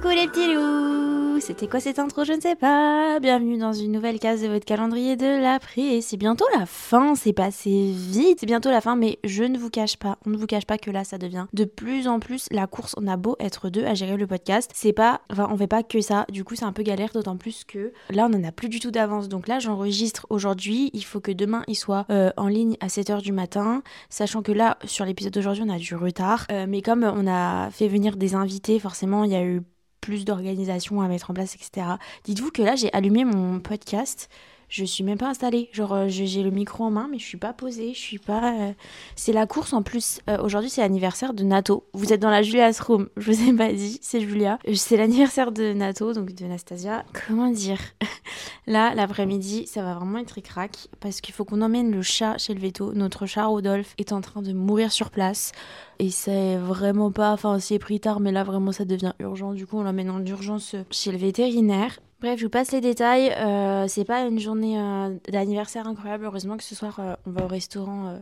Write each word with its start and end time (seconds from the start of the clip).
Coucou 0.00 0.14
les 0.14 0.28
petits 0.28 0.54
loups 0.54 1.40
C'était 1.40 1.68
quoi 1.68 1.78
cette 1.78 1.98
intro 1.98 2.24
Je 2.24 2.32
ne 2.32 2.40
sais 2.40 2.56
pas. 2.56 3.20
Bienvenue 3.20 3.58
dans 3.58 3.74
une 3.74 3.92
nouvelle 3.92 4.18
case 4.18 4.40
de 4.40 4.48
votre 4.48 4.64
calendrier 4.64 5.14
de 5.14 5.26
l'après. 5.26 6.00
C'est 6.00 6.16
bientôt 6.16 6.46
la 6.58 6.64
fin, 6.64 7.14
c'est 7.14 7.34
passé 7.34 7.92
vite. 7.94 8.38
C'est 8.40 8.46
bientôt 8.46 8.70
la 8.70 8.80
fin, 8.80 8.96
mais 8.96 9.18
je 9.24 9.44
ne 9.44 9.58
vous 9.58 9.68
cache 9.68 9.98
pas, 9.98 10.16
on 10.24 10.30
ne 10.30 10.38
vous 10.38 10.46
cache 10.46 10.64
pas 10.64 10.78
que 10.78 10.90
là 10.90 11.04
ça 11.04 11.18
devient 11.18 11.44
de 11.52 11.64
plus 11.64 12.08
en 12.08 12.18
plus 12.18 12.46
la 12.50 12.66
course. 12.66 12.94
On 12.96 13.06
a 13.08 13.18
beau 13.18 13.36
être 13.40 13.68
deux 13.68 13.84
à 13.84 13.92
gérer 13.92 14.16
le 14.16 14.26
podcast, 14.26 14.70
c'est 14.74 14.94
pas, 14.94 15.20
enfin 15.30 15.48
on 15.50 15.56
fait 15.58 15.66
pas 15.66 15.82
que 15.82 16.00
ça. 16.00 16.24
Du 16.30 16.44
coup 16.44 16.54
c'est 16.54 16.64
un 16.64 16.72
peu 16.72 16.82
galère, 16.82 17.10
d'autant 17.12 17.36
plus 17.36 17.64
que 17.64 17.92
là 18.08 18.26
on 18.30 18.34
en 18.34 18.42
a 18.42 18.52
plus 18.52 18.70
du 18.70 18.80
tout 18.80 18.90
d'avance. 18.90 19.28
Donc 19.28 19.48
là 19.48 19.58
j'enregistre 19.58 20.26
aujourd'hui. 20.30 20.90
Il 20.94 21.04
faut 21.04 21.20
que 21.20 21.32
demain 21.32 21.62
il 21.68 21.74
soit 21.74 22.06
euh, 22.08 22.30
en 22.38 22.48
ligne 22.48 22.78
à 22.80 22.86
7h 22.86 23.20
du 23.20 23.32
matin, 23.32 23.82
sachant 24.08 24.40
que 24.40 24.52
là 24.52 24.78
sur 24.84 25.04
l'épisode 25.04 25.34
d'aujourd'hui 25.34 25.64
on 25.66 25.70
a 25.70 25.78
du 25.78 25.94
retard. 25.94 26.46
Euh, 26.50 26.64
mais 26.66 26.80
comme 26.80 27.04
on 27.04 27.26
a 27.26 27.68
fait 27.70 27.88
venir 27.88 28.16
des 28.16 28.34
invités, 28.34 28.78
forcément 28.78 29.24
il 29.24 29.32
y 29.32 29.36
a 29.36 29.44
eu 29.44 29.60
plus 30.00 30.24
d'organisation 30.24 31.00
à 31.00 31.08
mettre 31.08 31.30
en 31.30 31.34
place, 31.34 31.54
etc. 31.54 31.86
Dites-vous 32.24 32.50
que 32.50 32.62
là, 32.62 32.76
j'ai 32.76 32.92
allumé 32.92 33.24
mon 33.24 33.60
podcast. 33.60 34.28
Je 34.70 34.84
suis 34.84 35.02
même 35.02 35.18
pas 35.18 35.28
installée. 35.28 35.68
Genre, 35.72 35.92
euh, 35.92 36.04
j'ai 36.08 36.44
le 36.44 36.50
micro 36.52 36.84
en 36.84 36.92
main, 36.92 37.08
mais 37.10 37.18
je 37.18 37.24
suis 37.26 37.36
pas 37.36 37.52
posée. 37.52 37.92
Je 37.92 37.98
suis 37.98 38.18
pas. 38.20 38.54
euh, 38.54 38.72
C'est 39.16 39.32
la 39.32 39.46
course 39.46 39.72
en 39.72 39.82
plus. 39.82 40.20
Euh, 40.30 40.38
Aujourd'hui, 40.44 40.70
c'est 40.70 40.80
l'anniversaire 40.80 41.34
de 41.34 41.42
Nato. 41.42 41.84
Vous 41.92 42.12
êtes 42.12 42.20
dans 42.20 42.30
la 42.30 42.42
Julia's 42.42 42.78
Room. 42.80 43.08
Je 43.16 43.32
vous 43.32 43.48
ai 43.48 43.52
pas 43.52 43.72
dit, 43.72 43.98
c'est 44.00 44.20
Julia. 44.20 44.60
C'est 44.74 44.96
l'anniversaire 44.96 45.50
de 45.50 45.72
Nato, 45.72 46.12
donc 46.12 46.32
de 46.32 46.44
Nastasia. 46.44 47.04
Comment 47.26 47.50
dire? 47.50 47.80
Là, 48.68 48.94
l'après-midi, 48.94 49.66
ça 49.66 49.82
va 49.82 49.94
vraiment 49.94 50.18
être 50.18 50.40
crack 50.40 50.86
parce 51.00 51.20
qu'il 51.20 51.34
faut 51.34 51.44
qu'on 51.44 51.62
emmène 51.62 51.90
le 51.90 52.02
chat 52.02 52.38
chez 52.38 52.54
le 52.54 52.60
veto. 52.60 52.92
Notre 52.94 53.26
chat 53.26 53.46
Rodolphe 53.46 53.94
est 53.98 54.12
en 54.12 54.20
train 54.20 54.40
de 54.40 54.52
mourir 54.52 54.92
sur 54.92 55.10
place. 55.10 55.50
Et 55.98 56.10
c'est 56.10 56.56
vraiment 56.56 57.10
pas. 57.10 57.32
Enfin, 57.32 57.58
c'est 57.58 57.80
pris 57.80 57.98
tard, 57.98 58.20
mais 58.20 58.30
là, 58.30 58.44
vraiment, 58.44 58.70
ça 58.70 58.84
devient 58.84 59.14
urgent. 59.18 59.52
Du 59.52 59.66
coup, 59.66 59.78
on 59.78 59.82
l'emmène 59.82 60.10
en 60.10 60.24
urgence 60.24 60.76
chez 60.92 61.10
le 61.10 61.18
vétérinaire. 61.18 61.98
Bref, 62.20 62.38
je 62.38 62.44
vous 62.44 62.50
passe 62.50 62.70
les 62.72 62.82
détails. 62.82 63.30
Euh, 63.30 63.86
c'est 63.88 64.04
pas 64.04 64.26
une 64.26 64.38
journée 64.38 64.78
euh, 64.78 65.14
d'anniversaire 65.32 65.86
incroyable. 65.86 66.26
Heureusement 66.26 66.58
que 66.58 66.62
ce 66.62 66.74
soir, 66.74 66.98
euh, 66.98 67.16
on 67.26 67.30
va 67.30 67.44
au 67.44 67.46
restaurant. 67.46 68.08
euh, 68.08 68.18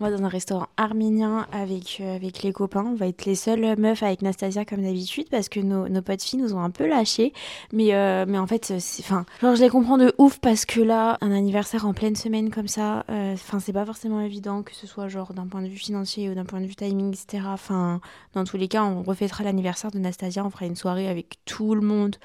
on 0.00 0.04
va 0.04 0.10
dans 0.10 0.24
un 0.24 0.28
restaurant 0.28 0.68
arménien 0.78 1.46
avec, 1.52 2.00
les 2.42 2.52
copains. 2.54 2.86
On 2.86 2.94
va 2.94 3.08
être 3.08 3.26
les 3.26 3.34
seules 3.34 3.76
meufs 3.76 4.02
avec 4.02 4.22
Nastasia 4.22 4.64
comme 4.64 4.82
d'habitude 4.82 5.28
parce 5.30 5.50
que 5.50 5.60
nos, 5.60 5.86
nos 5.86 6.00
potes 6.00 6.22
filles 6.22 6.38
nous 6.38 6.54
ont 6.54 6.60
un 6.60 6.70
peu 6.70 6.86
lâchés. 6.86 7.34
Mais, 7.74 7.94
en 7.94 8.46
fait. 8.46 8.72
Enfin, 9.00 9.26
genre, 9.42 9.54
je 9.54 9.60
les 9.60 9.68
comprends 9.68 9.98
de 9.98 10.14
ouf 10.16 10.38
parce 10.38 10.64
que 10.64 10.80
là, 10.80 11.18
un 11.20 11.30
anniversaire 11.30 11.86
en 11.86 11.92
pleine 11.92 12.16
semaine 12.16 12.50
comme 12.50 12.68
ça, 12.68 13.04
enfin, 13.08 13.60
c'est 13.60 13.74
pas 13.74 13.84
forcément 13.84 14.22
évident 14.22 14.62
que 14.62 14.74
ce 14.74 14.86
soit 14.86 15.08
genre 15.08 15.34
d'un 15.34 15.46
point 15.46 15.60
de 15.60 15.68
vue 15.68 15.76
financier 15.76 16.30
ou 16.30 16.34
d'un 16.34 16.46
point 16.46 16.62
de 16.62 16.66
vue 16.66 16.74
timing, 16.74 17.12
etc. 17.12 17.44
Enfin, 17.48 18.00
dans 18.32 18.44
tous 18.44 18.56
les 18.56 18.68
cas, 18.68 18.82
on 18.82 19.02
refêtera 19.02 19.44
l'anniversaire 19.44 19.90
de 19.90 19.98
Nastasia. 19.98 20.42
On 20.42 20.48
fera 20.48 20.64
une 20.64 20.76
soirée 20.76 21.08
avec 21.08 21.36
tout 21.44 21.74
le 21.74 21.82
monde 21.82 22.16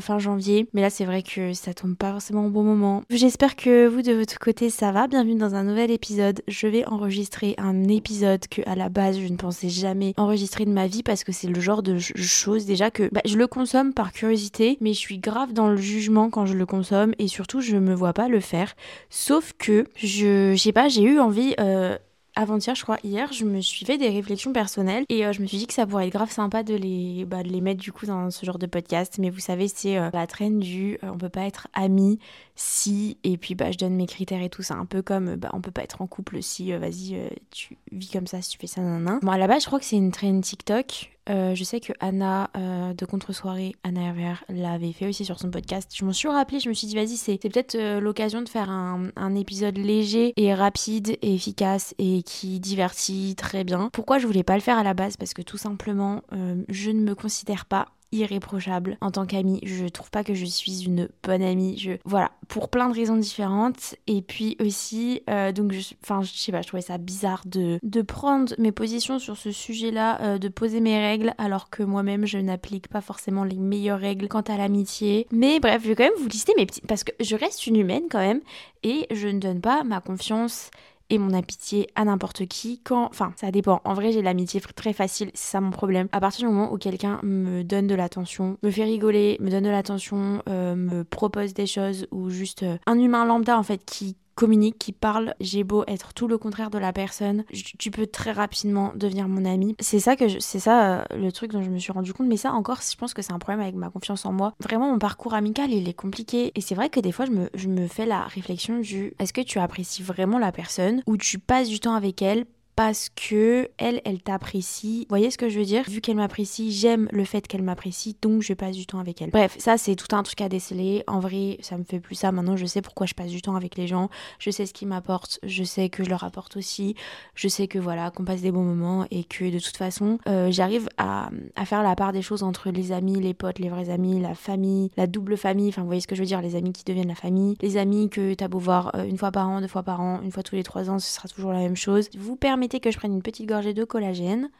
fin 0.00 0.18
janvier. 0.18 0.63
Mais 0.72 0.80
là, 0.80 0.90
c'est 0.90 1.04
vrai 1.04 1.22
que 1.22 1.52
ça 1.52 1.74
tombe 1.74 1.96
pas 1.96 2.12
forcément 2.12 2.46
au 2.46 2.50
bon 2.50 2.62
moment. 2.62 3.02
J'espère 3.10 3.56
que 3.56 3.86
vous, 3.86 4.02
de 4.02 4.12
votre 4.12 4.38
côté, 4.38 4.70
ça 4.70 4.92
va. 4.92 5.06
Bienvenue 5.06 5.34
dans 5.36 5.54
un 5.54 5.64
nouvel 5.64 5.90
épisode. 5.90 6.42
Je 6.48 6.66
vais 6.66 6.84
enregistrer 6.86 7.54
un 7.58 7.84
épisode 7.88 8.46
que, 8.48 8.62
à 8.66 8.74
la 8.74 8.88
base, 8.88 9.18
je 9.18 9.26
ne 9.28 9.36
pensais 9.36 9.68
jamais 9.68 10.14
enregistrer 10.16 10.64
de 10.64 10.70
ma 10.70 10.86
vie 10.86 11.02
parce 11.02 11.24
que 11.24 11.32
c'est 11.32 11.48
le 11.48 11.60
genre 11.60 11.82
de 11.82 11.98
ch- 11.98 12.12
choses 12.16 12.66
déjà 12.66 12.90
que 12.90 13.08
bah, 13.12 13.20
je 13.24 13.36
le 13.36 13.46
consomme 13.46 13.92
par 13.92 14.12
curiosité, 14.12 14.78
mais 14.80 14.92
je 14.92 14.98
suis 14.98 15.18
grave 15.18 15.52
dans 15.52 15.68
le 15.68 15.76
jugement 15.76 16.30
quand 16.30 16.46
je 16.46 16.54
le 16.54 16.66
consomme 16.66 17.14
et 17.18 17.28
surtout, 17.28 17.60
je 17.60 17.76
me 17.76 17.94
vois 17.94 18.12
pas 18.12 18.28
le 18.28 18.40
faire. 18.40 18.74
Sauf 19.10 19.52
que, 19.58 19.86
je, 19.96 20.52
je 20.54 20.60
sais 20.60 20.72
pas, 20.72 20.88
j'ai 20.88 21.02
eu 21.02 21.18
envie. 21.18 21.54
euh, 21.60 21.96
avant-hier, 22.36 22.74
je 22.74 22.82
crois, 22.82 22.98
hier, 23.04 23.32
je 23.32 23.44
me 23.44 23.60
suis 23.60 23.86
fait 23.86 23.98
des 23.98 24.08
réflexions 24.08 24.52
personnelles 24.52 25.04
et 25.08 25.24
euh, 25.24 25.32
je 25.32 25.40
me 25.40 25.46
suis 25.46 25.58
dit 25.58 25.66
que 25.66 25.74
ça 25.74 25.86
pourrait 25.86 26.08
être 26.08 26.12
grave 26.12 26.30
sympa 26.30 26.62
de 26.62 26.74
les, 26.74 27.24
bah, 27.24 27.42
de 27.42 27.48
les 27.48 27.60
mettre 27.60 27.80
du 27.80 27.92
coup 27.92 28.06
dans 28.06 28.30
ce 28.30 28.44
genre 28.44 28.58
de 28.58 28.66
podcast. 28.66 29.18
Mais 29.18 29.30
vous 29.30 29.40
savez, 29.40 29.68
c'est 29.68 29.98
euh, 29.98 30.10
la 30.12 30.26
traîne 30.26 30.58
du 30.58 30.98
euh, 31.04 31.10
on 31.12 31.18
peut 31.18 31.28
pas 31.28 31.46
être 31.46 31.68
amis 31.74 32.18
si, 32.56 33.18
et 33.24 33.36
puis 33.36 33.54
bah, 33.54 33.72
je 33.72 33.78
donne 33.78 33.94
mes 33.94 34.06
critères 34.06 34.42
et 34.42 34.48
tout. 34.48 34.62
C'est 34.62 34.74
un 34.74 34.86
peu 34.86 35.02
comme 35.02 35.36
bah, 35.36 35.50
on 35.52 35.60
peut 35.60 35.70
pas 35.70 35.82
être 35.82 36.02
en 36.02 36.06
couple 36.06 36.42
si, 36.42 36.72
euh, 36.72 36.78
vas-y, 36.78 37.16
euh, 37.16 37.28
tu 37.50 37.76
vis 37.90 38.10
comme 38.10 38.26
ça 38.26 38.40
si 38.42 38.50
tu 38.50 38.58
fais 38.58 38.66
ça, 38.66 38.80
nan, 38.80 39.02
nan. 39.02 39.18
Bon, 39.22 39.32
à 39.32 39.38
la 39.38 39.48
base, 39.48 39.62
je 39.62 39.66
crois 39.66 39.78
que 39.78 39.84
c'est 39.84 39.96
une 39.96 40.12
traîne 40.12 40.40
TikTok. 40.40 41.10
Euh, 41.30 41.54
je 41.54 41.64
sais 41.64 41.80
que 41.80 41.94
Anna 42.00 42.50
de 42.54 43.06
Contre-soirée, 43.06 43.74
Anna 43.82 44.02
Hervère, 44.02 44.44
l'avait 44.50 44.92
fait 44.92 45.08
aussi 45.08 45.24
sur 45.24 45.40
son 45.40 45.50
podcast. 45.50 45.90
Je 45.96 46.04
m'en 46.04 46.12
suis 46.12 46.28
rappelé, 46.28 46.60
je 46.60 46.68
me 46.68 46.74
suis 46.74 46.86
dit, 46.86 46.94
vas-y, 46.94 47.16
c'est 47.16 47.38
peut-être 47.38 47.98
l'occasion 47.98 48.42
de 48.42 48.48
faire 48.48 48.68
un, 48.68 49.08
un 49.16 49.34
épisode 49.34 49.78
léger 49.78 50.34
et 50.36 50.52
rapide 50.52 51.16
et 51.22 51.34
efficace 51.34 51.94
et 51.98 52.22
qui 52.22 52.60
divertit 52.60 53.36
très 53.38 53.64
bien. 53.64 53.88
Pourquoi 53.94 54.18
je 54.18 54.26
voulais 54.26 54.42
pas 54.42 54.54
le 54.54 54.60
faire 54.60 54.76
à 54.76 54.82
la 54.82 54.92
base? 54.92 55.16
Parce 55.16 55.32
que 55.32 55.40
tout 55.40 55.56
simplement, 55.56 56.20
je 56.68 56.90
ne 56.90 57.00
me 57.00 57.14
considère 57.14 57.64
pas 57.64 57.86
irréprochable 58.14 58.96
en 59.00 59.10
tant 59.10 59.26
qu'amie. 59.26 59.60
Je 59.64 59.86
trouve 59.86 60.10
pas 60.10 60.24
que 60.24 60.34
je 60.34 60.44
suis 60.44 60.84
une 60.84 61.08
bonne 61.22 61.42
amie. 61.42 61.76
Je 61.76 61.92
voilà 62.04 62.30
pour 62.48 62.68
plein 62.68 62.88
de 62.88 62.94
raisons 62.94 63.16
différentes. 63.16 63.96
Et 64.06 64.22
puis 64.22 64.56
aussi, 64.60 65.22
euh, 65.28 65.52
donc 65.52 65.72
je, 65.72 65.94
enfin 66.02 66.22
je 66.22 66.32
sais 66.32 66.52
pas, 66.52 66.62
je 66.62 66.68
trouvais 66.68 66.82
ça 66.82 66.98
bizarre 66.98 67.42
de 67.46 67.78
de 67.82 68.02
prendre 68.02 68.54
mes 68.58 68.72
positions 68.72 69.18
sur 69.18 69.36
ce 69.36 69.50
sujet-là, 69.50 70.20
euh, 70.22 70.38
de 70.38 70.48
poser 70.48 70.80
mes 70.80 70.98
règles, 70.98 71.34
alors 71.38 71.70
que 71.70 71.82
moi-même 71.82 72.26
je 72.26 72.38
n'applique 72.38 72.88
pas 72.88 73.00
forcément 73.00 73.44
les 73.44 73.58
meilleures 73.58 74.00
règles 74.00 74.28
quant 74.28 74.42
à 74.42 74.56
l'amitié. 74.56 75.26
Mais 75.30 75.60
bref, 75.60 75.82
je 75.82 75.88
vais 75.88 75.94
quand 75.96 76.04
même 76.04 76.12
vous 76.18 76.28
lister 76.28 76.52
mes 76.56 76.66
petits 76.66 76.82
parce 76.82 77.04
que 77.04 77.12
je 77.20 77.36
reste 77.36 77.66
une 77.66 77.76
humaine 77.76 78.04
quand 78.10 78.18
même 78.18 78.40
et 78.82 79.06
je 79.10 79.28
ne 79.28 79.40
donne 79.40 79.60
pas 79.60 79.82
ma 79.82 80.00
confiance 80.00 80.70
et 81.10 81.18
mon 81.18 81.32
amitié 81.32 81.88
à 81.94 82.04
n'importe 82.04 82.46
qui 82.46 82.80
quand 82.82 83.06
enfin 83.06 83.32
ça 83.36 83.50
dépend. 83.50 83.80
En 83.84 83.94
vrai 83.94 84.12
j'ai 84.12 84.22
l'amitié 84.22 84.60
très 84.60 84.92
facile 84.92 85.30
c'est 85.34 85.52
ça 85.52 85.60
mon 85.60 85.70
problème. 85.70 86.08
À 86.12 86.20
partir 86.20 86.48
du 86.48 86.54
moment 86.54 86.72
où 86.72 86.78
quelqu'un 86.78 87.20
me 87.22 87.62
donne 87.62 87.86
de 87.86 87.94
l'attention 87.94 88.56
me 88.62 88.70
fait 88.70 88.84
rigoler 88.84 89.36
me 89.40 89.50
donne 89.50 89.64
de 89.64 89.70
l'attention 89.70 90.42
euh, 90.48 90.74
me 90.74 91.04
propose 91.04 91.54
des 91.54 91.66
choses 91.66 92.06
ou 92.10 92.30
juste 92.30 92.62
euh, 92.62 92.76
un 92.86 92.98
humain 92.98 93.24
lambda 93.24 93.58
en 93.58 93.62
fait 93.62 93.84
qui 93.84 94.16
communique, 94.34 94.78
qui 94.78 94.92
parle, 94.92 95.34
j'ai 95.40 95.64
beau 95.64 95.84
être 95.86 96.12
tout 96.14 96.28
le 96.28 96.38
contraire 96.38 96.70
de 96.70 96.78
la 96.78 96.92
personne, 96.92 97.44
tu 97.78 97.90
peux 97.90 98.06
très 98.06 98.32
rapidement 98.32 98.92
devenir 98.94 99.28
mon 99.28 99.44
ami. 99.44 99.76
C'est 99.80 100.00
ça 100.00 100.16
que 100.16 100.40
c'est 100.40 100.58
ça 100.58 101.00
euh, 101.00 101.04
le 101.16 101.30
truc 101.32 101.52
dont 101.52 101.62
je 101.62 101.70
me 101.70 101.78
suis 101.78 101.92
rendu 101.92 102.12
compte, 102.12 102.26
mais 102.26 102.36
ça 102.36 102.52
encore, 102.52 102.80
je 102.80 102.96
pense 102.96 103.14
que 103.14 103.22
c'est 103.22 103.32
un 103.32 103.38
problème 103.38 103.60
avec 103.60 103.74
ma 103.74 103.90
confiance 103.90 104.26
en 104.26 104.32
moi. 104.32 104.54
Vraiment, 104.60 104.90
mon 104.90 104.98
parcours 104.98 105.34
amical, 105.34 105.70
il 105.72 105.88
est 105.88 105.94
compliqué, 105.94 106.52
et 106.54 106.60
c'est 106.60 106.74
vrai 106.74 106.90
que 106.90 107.00
des 107.00 107.12
fois, 107.12 107.26
je 107.26 107.32
me, 107.32 107.50
je 107.54 107.68
me 107.68 107.86
fais 107.86 108.06
la 108.06 108.22
réflexion 108.22 108.80
du 108.80 109.14
est-ce 109.18 109.32
que 109.32 109.40
tu 109.40 109.58
apprécies 109.58 110.02
vraiment 110.02 110.38
la 110.38 110.52
personne 110.52 111.02
ou 111.06 111.16
tu 111.16 111.38
passes 111.38 111.68
du 111.68 111.80
temps 111.80 111.94
avec 111.94 112.22
elle 112.22 112.46
parce 112.76 113.08
que 113.08 113.68
elle, 113.78 114.00
elle 114.04 114.20
t'apprécie. 114.20 115.00
Vous 115.02 115.08
voyez 115.10 115.30
ce 115.30 115.38
que 115.38 115.48
je 115.48 115.58
veux 115.58 115.64
dire? 115.64 115.84
Vu 115.88 116.00
qu'elle 116.00 116.16
m'apprécie, 116.16 116.72
j'aime 116.72 117.08
le 117.12 117.24
fait 117.24 117.46
qu'elle 117.46 117.62
m'apprécie, 117.62 118.16
donc 118.20 118.42
je 118.42 118.52
passe 118.52 118.76
du 118.76 118.86
temps 118.86 118.98
avec 118.98 119.22
elle. 119.22 119.30
Bref, 119.30 119.56
ça 119.58 119.78
c'est 119.78 119.94
tout 119.94 120.14
un 120.14 120.22
truc 120.22 120.40
à 120.40 120.48
déceler. 120.48 121.04
En 121.06 121.20
vrai, 121.20 121.58
ça 121.60 121.78
me 121.78 121.84
fait 121.84 122.00
plus 122.00 122.14
ça. 122.14 122.32
Maintenant, 122.32 122.56
je 122.56 122.66
sais 122.66 122.82
pourquoi 122.82 123.06
je 123.06 123.14
passe 123.14 123.30
du 123.30 123.42
temps 123.42 123.56
avec 123.56 123.76
les 123.76 123.86
gens. 123.86 124.10
Je 124.38 124.50
sais 124.50 124.66
ce 124.66 124.72
qu'ils 124.72 124.88
m'apportent. 124.88 125.38
Je 125.44 125.62
sais 125.62 125.88
que 125.88 126.02
je 126.04 126.10
leur 126.10 126.24
apporte 126.24 126.56
aussi. 126.56 126.94
Je 127.34 127.48
sais 127.48 127.68
que 127.68 127.78
voilà, 127.78 128.10
qu'on 128.10 128.24
passe 128.24 128.42
des 128.42 128.50
bons 128.50 128.64
moments 128.64 129.06
et 129.10 129.24
que 129.24 129.50
de 129.50 129.58
toute 129.58 129.76
façon, 129.76 130.18
euh, 130.28 130.50
j'arrive 130.50 130.88
à, 130.98 131.30
faire 131.64 131.82
la 131.82 131.96
part 131.96 132.12
des 132.12 132.22
choses 132.22 132.42
entre 132.42 132.70
les 132.70 132.92
amis, 132.92 133.20
les 133.20 133.34
potes, 133.34 133.58
les 133.58 133.68
vrais 133.68 133.90
amis, 133.90 134.20
la 134.20 134.34
famille, 134.34 134.90
la 134.96 135.06
double 135.06 135.36
famille. 135.36 135.68
Enfin, 135.68 135.82
vous 135.82 135.88
voyez 135.88 136.00
ce 136.00 136.06
que 136.06 136.14
je 136.14 136.20
veux 136.20 136.26
dire? 136.26 136.42
Les 136.42 136.56
amis 136.56 136.72
qui 136.72 136.84
deviennent 136.84 137.08
la 137.08 137.14
famille, 137.14 137.56
les 137.62 137.76
amis 137.76 138.10
que 138.10 138.34
t'as 138.34 138.48
beau 138.48 138.58
voir 138.58 138.94
euh, 138.96 139.04
une 139.04 139.16
fois 139.16 139.30
par 139.30 139.48
an, 139.48 139.60
deux 139.60 139.68
fois 139.68 139.82
par 139.82 140.00
an, 140.00 140.20
une 140.22 140.32
fois 140.32 140.42
tous 140.42 140.56
les 140.56 140.62
trois 140.62 140.90
ans, 140.90 140.98
ce 140.98 141.10
sera 141.10 141.28
toujours 141.28 141.52
la 141.52 141.60
même 141.60 141.76
chose. 141.76 142.08
Vous 142.18 142.36
permettez 142.36 142.63
que 142.68 142.90
je 142.90 142.96
prenne 142.96 143.12
une 143.12 143.22
petite 143.22 143.48
gorgée 143.48 143.74
de 143.74 143.84
collagène. 143.84 144.50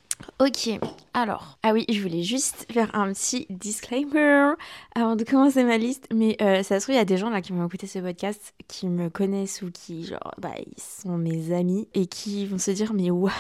Ok, 0.41 0.71
alors, 1.13 1.59
ah 1.63 1.73
oui, 1.73 1.85
je 1.89 2.01
voulais 2.01 2.23
juste 2.23 2.67
faire 2.73 2.95
un 2.95 3.13
petit 3.13 3.47
disclaimer 3.51 4.55
avant 4.95 5.17
de 5.17 5.25
commencer 5.25 5.65
ma 5.65 5.77
liste, 5.77 6.07
mais 6.13 6.37
euh, 6.41 6.63
ça 6.63 6.79
se 6.81 6.85
trouve, 6.87 6.95
il 6.95 6.99
y 6.99 7.01
a 7.01 7.05
des 7.05 7.17
gens 7.17 7.31
là 7.31 7.41
qui 7.41 7.53
vont 7.53 7.65
écouter 7.67 7.87
ce 7.87 7.99
podcast, 7.99 8.55
qui 8.67 8.89
me 8.89 9.11
connaissent 9.11 9.63
ou 9.63 9.71
qui, 9.71 10.05
genre, 10.05 10.34
bah, 10.39 10.55
ils 10.59 10.81
sont 10.81 11.19
mes 11.19 11.53
amis 11.53 11.89
et 11.95 12.07
qui 12.07 12.47
vont 12.47 12.59
se 12.59 12.71
dire, 12.71 12.95
mais 12.95 13.11
what? 13.11 13.33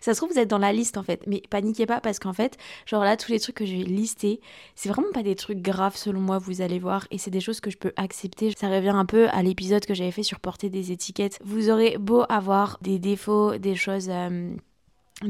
Ça 0.00 0.14
se 0.14 0.18
trouve, 0.18 0.32
vous 0.32 0.38
êtes 0.38 0.48
dans 0.48 0.58
la 0.58 0.72
liste 0.72 0.96
en 0.96 1.02
fait, 1.02 1.22
mais 1.26 1.42
paniquez 1.50 1.86
pas 1.86 2.00
parce 2.00 2.18
qu'en 2.18 2.32
fait, 2.32 2.56
genre 2.86 3.04
là, 3.04 3.16
tous 3.16 3.30
les 3.30 3.40
trucs 3.40 3.56
que 3.56 3.66
j'ai 3.66 3.84
listés, 3.84 4.40
c'est 4.74 4.88
vraiment 4.88 5.12
pas 5.12 5.22
des 5.22 5.34
trucs 5.36 5.60
graves 5.60 5.96
selon 5.96 6.20
moi, 6.20 6.38
vous 6.38 6.60
allez 6.60 6.78
voir, 6.78 7.06
et 7.10 7.18
c'est 7.18 7.30
des 7.30 7.40
choses 7.40 7.60
que 7.60 7.70
je 7.70 7.78
peux 7.78 7.92
accepter. 7.96 8.52
Ça 8.56 8.68
revient 8.68 8.90
un 8.90 9.06
peu 9.06 9.28
à 9.28 9.42
l'épisode 9.42 9.84
que 9.84 9.94
j'avais 9.94 10.12
fait 10.12 10.22
sur 10.22 10.40
porter 10.40 10.70
des 10.70 10.92
étiquettes. 10.92 11.38
Vous 11.44 11.70
aurez 11.70 11.98
beau 11.98 12.24
avoir 12.28 12.78
des 12.82 12.98
défauts, 12.98 13.58
des 13.58 13.74
choses. 13.74 14.08
euh, 14.08 14.54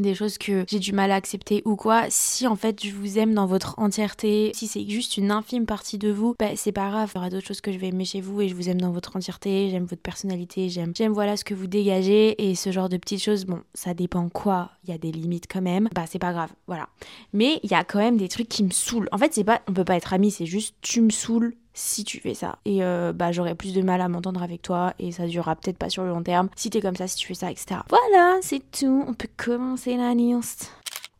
des 0.01 0.15
choses 0.15 0.39
que 0.39 0.65
j'ai 0.69 0.79
du 0.79 0.93
mal 0.93 1.11
à 1.11 1.17
accepter 1.17 1.63
ou 1.65 1.77
quoi, 1.77 2.05
si 2.09 2.47
en 2.47 2.57
fait 2.57 2.85
je 2.85 2.93
vous 2.93 3.19
aime 3.19 3.35
dans 3.35 3.47
votre 3.47 3.79
entièreté, 3.79 4.53
si 4.55 4.67
c'est 4.67 4.89
juste 4.89 5.17
une 5.17 5.31
infime 5.31 5.67
partie 5.67 5.99
de 5.99 6.11
vous, 6.11 6.35
bah 6.39 6.57
c'est 6.57 6.73
pas 6.73 6.91
grave, 6.91 7.11
il 7.15 7.19
y 7.19 7.21
aura 7.21 7.31
d'autres 7.31 7.47
choses 7.47 7.61
que 7.61 7.73
je 7.73 7.79
vais 7.79 7.89
aimer 7.89 8.05
chez 8.05 8.21
vous 8.21 8.41
et 8.41 8.49
je 8.49 8.55
vous 8.55 8.69
aime 8.69 8.81
dans 8.81 8.93
votre 8.93 9.17
entièreté, 9.17 9.69
j'aime 9.71 9.85
votre 9.85 10.03
personnalité, 10.03 10.69
j'aime 10.69 10.93
j'aime 10.97 11.13
voilà 11.13 11.37
ce 11.37 11.45
que 11.45 11.55
vous 11.55 11.67
dégagez 11.67 12.51
et 12.51 12.55
ce 12.55 12.73
genre 12.73 12.89
de 12.89 12.97
petites 12.97 13.23
choses, 13.23 13.45
bon, 13.45 13.61
ça 13.75 13.95
dépend 13.95 14.29
quoi, 14.29 14.71
il 14.85 14.91
y 14.91 14.95
a 14.95 14.99
des 14.99 15.13
limites 15.13 15.47
quand 15.51 15.63
même, 15.63 15.89
bah 15.95 16.05
c'est 16.09 16.19
pas 16.19 16.33
grave, 16.33 16.51
voilà. 16.67 16.89
Mais 17.33 17.61
il 17.63 17.71
y 17.71 17.75
a 17.75 17.85
quand 17.85 17.99
même 17.99 18.17
des 18.17 18.29
trucs 18.29 18.49
qui 18.49 18.65
me 18.65 18.71
saoulent. 18.71 19.09
En 19.13 19.19
fait, 19.19 19.35
c'est 19.35 19.45
pas 19.45 19.63
on 19.69 19.73
peut 19.73 19.85
pas 19.85 19.97
être 19.97 20.13
amis, 20.13 20.31
c'est 20.31 20.47
juste 20.47 20.75
tu 20.81 21.01
me 21.01 21.11
saoules 21.11 21.55
si 21.75 22.05
tu 22.05 22.21
fais 22.21 22.35
ça. 22.35 22.59
Et 22.65 22.85
euh, 22.85 23.13
bah 23.13 23.33
j'aurais 23.33 23.55
plus 23.55 23.75
de 23.75 23.83
mal 23.83 24.01
à 24.01 24.09
m'entendre 24.09 24.43
avec 24.43 24.63
toi 24.63 24.95
et 24.99 25.13
ça 25.13 25.27
durera 25.27 25.57
peut-être 25.57 25.79
pas 25.79 25.91
sur 25.91 26.03
le 26.03 26.11
long 26.11 26.23
terme 26.23 26.49
si 26.57 26.71
t'es 26.71 26.81
comme 26.81 26.97
ça, 26.97 27.07
si 27.07 27.17
tu 27.17 27.27
fais 27.27 27.35
ça, 27.35 27.51
etc. 27.51 27.81
Voilà, 27.89 28.39
c'est 28.43 28.63
tout. 28.71 29.05
On 29.07 29.15
peut 29.15 29.29
commencer 29.37 29.97
la 29.97 30.15
liste. 30.15 30.73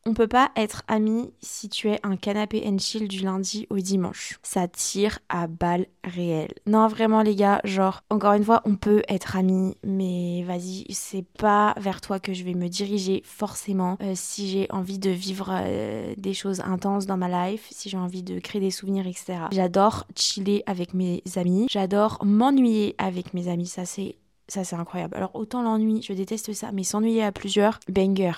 On 0.05 0.15
peut 0.15 0.27
pas 0.27 0.51
être 0.57 0.83
ami 0.89 1.33
si 1.41 1.69
tu 1.69 1.89
es 1.89 2.01
un 2.03 2.17
canapé 2.17 2.65
and 2.67 2.79
chill 2.79 3.07
du 3.07 3.21
lundi 3.21 3.69
au 3.71 3.79
dimanche. 3.79 4.41
Ça 4.43 4.67
tire 4.67 5.21
à 5.29 5.47
balles 5.47 5.87
réelles. 6.03 6.55
Non, 6.67 6.89
vraiment, 6.89 7.23
les 7.23 7.37
gars, 7.37 7.61
genre, 7.63 8.03
encore 8.11 8.33
une 8.33 8.45
fois, 8.45 8.63
on 8.65 8.75
peut 8.75 9.03
être 9.09 9.37
amis, 9.37 9.77
mais 9.85 10.43
vas-y, 10.43 10.87
c'est 10.91 11.25
pas 11.39 11.75
vers 11.77 12.01
toi 12.01 12.19
que 12.19 12.35
je 12.35 12.43
vais 12.43 12.55
me 12.55 12.69
diriger 12.69 13.23
forcément 13.25 13.97
euh, 14.03 14.15
si 14.17 14.49
j'ai 14.49 14.67
envie 14.71 14.99
de 14.99 15.11
vivre 15.11 15.51
euh, 15.53 16.15
des 16.17 16.35
choses 16.35 16.61
intenses 16.63 17.07
dans 17.07 17.17
ma 17.17 17.51
life, 17.51 17.69
si 17.71 17.89
j'ai 17.89 17.99
envie 17.99 18.25
de 18.25 18.41
créer 18.41 18.61
des 18.61 18.73
souvenirs, 18.73 19.07
etc. 19.07 19.35
J'adore 19.53 20.09
chiller 20.17 20.65
avec 20.67 20.95
mes 20.95 21.23
amis. 21.37 21.69
J'adore 21.71 22.19
m'ennuyer 22.25 22.97
avec 22.99 23.35
mes 23.35 23.47
amis. 23.47 23.67
Ça, 23.67 23.85
c'est 23.85 24.17
ça, 24.49 24.65
c'est 24.65 24.77
incroyable. 24.77 25.17
Alors, 25.17 25.31
autant 25.35 25.63
l'ennui, 25.63 26.03
je 26.03 26.13
déteste 26.13 26.53
ça, 26.53 26.73
mais 26.73 26.83
s'ennuyer 26.83 27.23
à 27.23 27.33
plusieurs, 27.33 27.79
banger. 27.89 28.33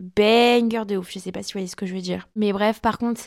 Banger 0.00 0.84
de 0.86 0.96
ouf. 0.96 1.10
Je 1.10 1.18
sais 1.18 1.32
pas 1.32 1.42
si 1.42 1.52
vous 1.52 1.58
voyez 1.58 1.68
ce 1.68 1.76
que 1.76 1.86
je 1.86 1.94
veux 1.94 2.00
dire. 2.00 2.28
Mais 2.36 2.52
bref, 2.52 2.80
par 2.80 2.98
contre, 2.98 3.22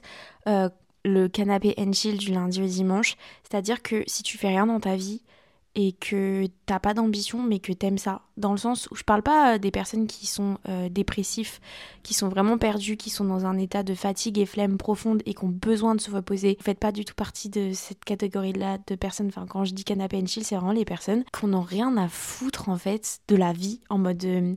euh, 0.48 0.70
le 1.06 1.28
canapé 1.28 1.74
and 1.78 1.94
chill 1.94 2.18
du 2.18 2.32
lundi 2.32 2.62
au 2.62 2.68
dimanche, 2.68 3.16
c'est-à-dire 3.44 3.82
que 3.82 4.04
si 4.08 4.24
tu 4.24 4.38
fais 4.38 4.50
rien 4.50 4.68
dans 4.68 4.80
ta 4.80 4.96
vie, 4.96 5.22
et 5.76 5.94
que 5.94 6.48
t'as 6.66 6.80
pas 6.80 6.94
d'ambition 6.94 7.42
mais 7.42 7.60
que 7.60 7.72
t'aimes 7.72 7.98
ça. 7.98 8.22
Dans 8.38 8.52
le 8.52 8.58
sens 8.58 8.88
où 8.92 8.96
je 8.96 9.04
parle 9.04 9.22
pas 9.22 9.56
euh, 9.56 9.58
des 9.60 9.72
personnes 9.72 10.08
qui 10.08 10.26
sont 10.26 10.58
euh, 10.68 10.90
dépressifs, 10.90 11.62
qui 12.04 12.14
sont 12.14 12.28
vraiment 12.28 12.58
perdus, 12.58 12.98
qui 12.98 13.10
sont 13.10 13.26
dans 13.26 13.46
un 13.46 13.58
état 13.58 13.84
de 13.84 13.94
fatigue 13.94 14.40
et 14.40 14.46
flemme 14.46 14.78
profonde 14.78 15.22
et 15.26 15.34
qui 15.34 15.44
ont 15.44 15.50
besoin 15.50 15.96
de 15.96 16.02
se 16.02 16.12
reposer. 16.12 16.56
Vous 16.60 16.66
faites 16.66 16.80
pas 16.80 16.92
du 16.92 17.06
tout 17.06 17.14
partie 17.14 17.50
de 17.50 17.72
cette 17.74 18.04
catégorie-là 18.04 18.80
de 18.88 18.96
personnes. 18.96 19.28
Enfin, 19.28 19.46
quand 19.48 19.64
je 19.64 19.74
dis 19.74 19.84
canapé 19.84 20.18
and 20.18 20.28
chill, 20.28 20.44
c'est 20.44 20.56
vraiment 20.56 20.72
les 20.72 20.86
personnes 20.86 21.24
qui 21.38 21.46
n'ont 21.46 21.62
rien 21.62 21.96
à 21.98 22.08
foutre 22.08 22.70
en 22.70 22.78
fait 22.78 23.20
de 23.28 23.36
la 23.36 23.54
vie, 23.54 23.80
en 23.90 24.00
mode 24.00 24.24
euh, 24.26 24.56